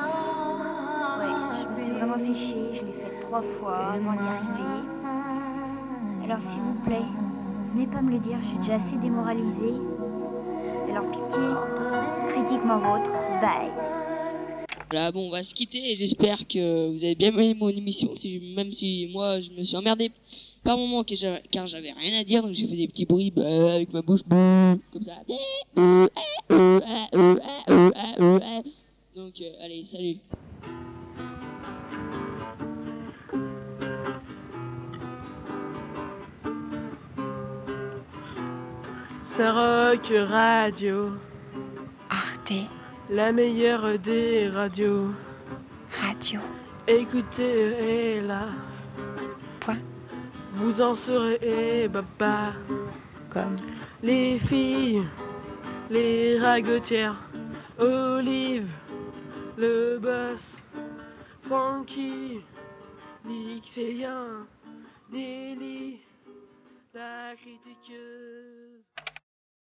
je 1.52 1.68
me 1.68 1.84
suis 1.84 1.92
vraiment 1.92 2.18
fait 2.18 2.34
chier. 2.34 2.72
Je 2.72 2.84
l'ai 2.84 2.92
fait 2.92 3.20
trois 3.22 3.42
fois 3.42 3.92
avant 3.94 4.12
d'y 4.12 4.18
arriver. 4.18 4.86
Alors 6.24 6.40
s'il 6.40 6.60
vous 6.60 6.80
plaît, 6.84 7.06
venez 7.72 7.86
pas 7.86 8.02
me 8.02 8.10
le 8.10 8.18
dire, 8.18 8.36
je 8.40 8.46
suis 8.46 8.58
déjà 8.58 8.74
assez 8.74 8.96
démoralisée. 8.96 9.74
Alors 10.90 11.08
pitié, 11.10 11.42
critique-moi 12.30 12.78
votre. 12.78 13.12
Bye. 13.40 13.70
Voilà, 14.90 15.12
bon, 15.12 15.28
on 15.28 15.30
va 15.30 15.42
se 15.42 15.52
quitter 15.54 15.92
et 15.92 15.96
j'espère 15.96 16.46
que 16.48 16.90
vous 16.90 17.04
avez 17.04 17.14
bien 17.14 17.28
aimé 17.28 17.54
mon 17.54 17.68
émission, 17.68 18.14
si, 18.16 18.54
même 18.56 18.72
si 18.72 19.08
moi 19.12 19.40
je 19.40 19.50
me 19.50 19.62
suis 19.62 19.76
emmerdé 19.76 20.10
par 20.66 20.76
moment 20.76 21.04
car 21.04 21.66
j'avais- 21.66 21.92
rien 21.92 22.20
à 22.20 22.24
dire, 22.24 22.42
donc 22.42 22.52
j'ai 22.52 22.66
fait 22.66 22.76
des 22.76 22.88
petits 22.88 23.06
bruits 23.06 23.30
bah, 23.30 23.42
avec 23.74 23.92
ma 23.92 24.02
bouche, 24.02 24.20
bah, 24.26 24.74
comme 24.92 25.02
ça. 25.04 25.12
Euh, 25.78 26.06
ah, 26.14 26.20
euh, 26.52 26.80
ah, 26.86 27.06
euh, 27.14 27.36
ah, 27.42 27.70
euh, 27.70 27.90
ah, 27.94 28.14
euh, 28.20 28.38
ah. 28.42 28.62
Donc, 29.14 29.40
euh, 29.40 29.64
allez, 29.64 29.84
salut. 29.84 30.16
C'est 39.36 39.50
Rock 39.50 40.12
Radio. 40.28 41.10
Arte. 42.10 42.52
La 43.10 43.32
meilleure 43.32 43.98
des 43.98 44.48
radios. 44.48 45.10
Radio. 46.00 46.40
Écoutez, 46.88 48.16
est 48.18 48.20
là. 48.22 48.48
Vous 50.56 50.80
en 50.80 50.96
serez 50.96 51.86
baba. 51.88 52.52
Comme. 53.30 53.56
Les 54.02 54.38
filles, 54.38 55.02
les 55.90 56.38
ragotières, 56.38 57.20
Olive, 57.78 58.70
le 59.58 59.98
boss, 59.98 60.40
Frankie, 61.46 62.40
Nixélien, 63.24 64.46
Nelly, 65.12 66.00
la 66.94 67.34
critique. 67.36 68.75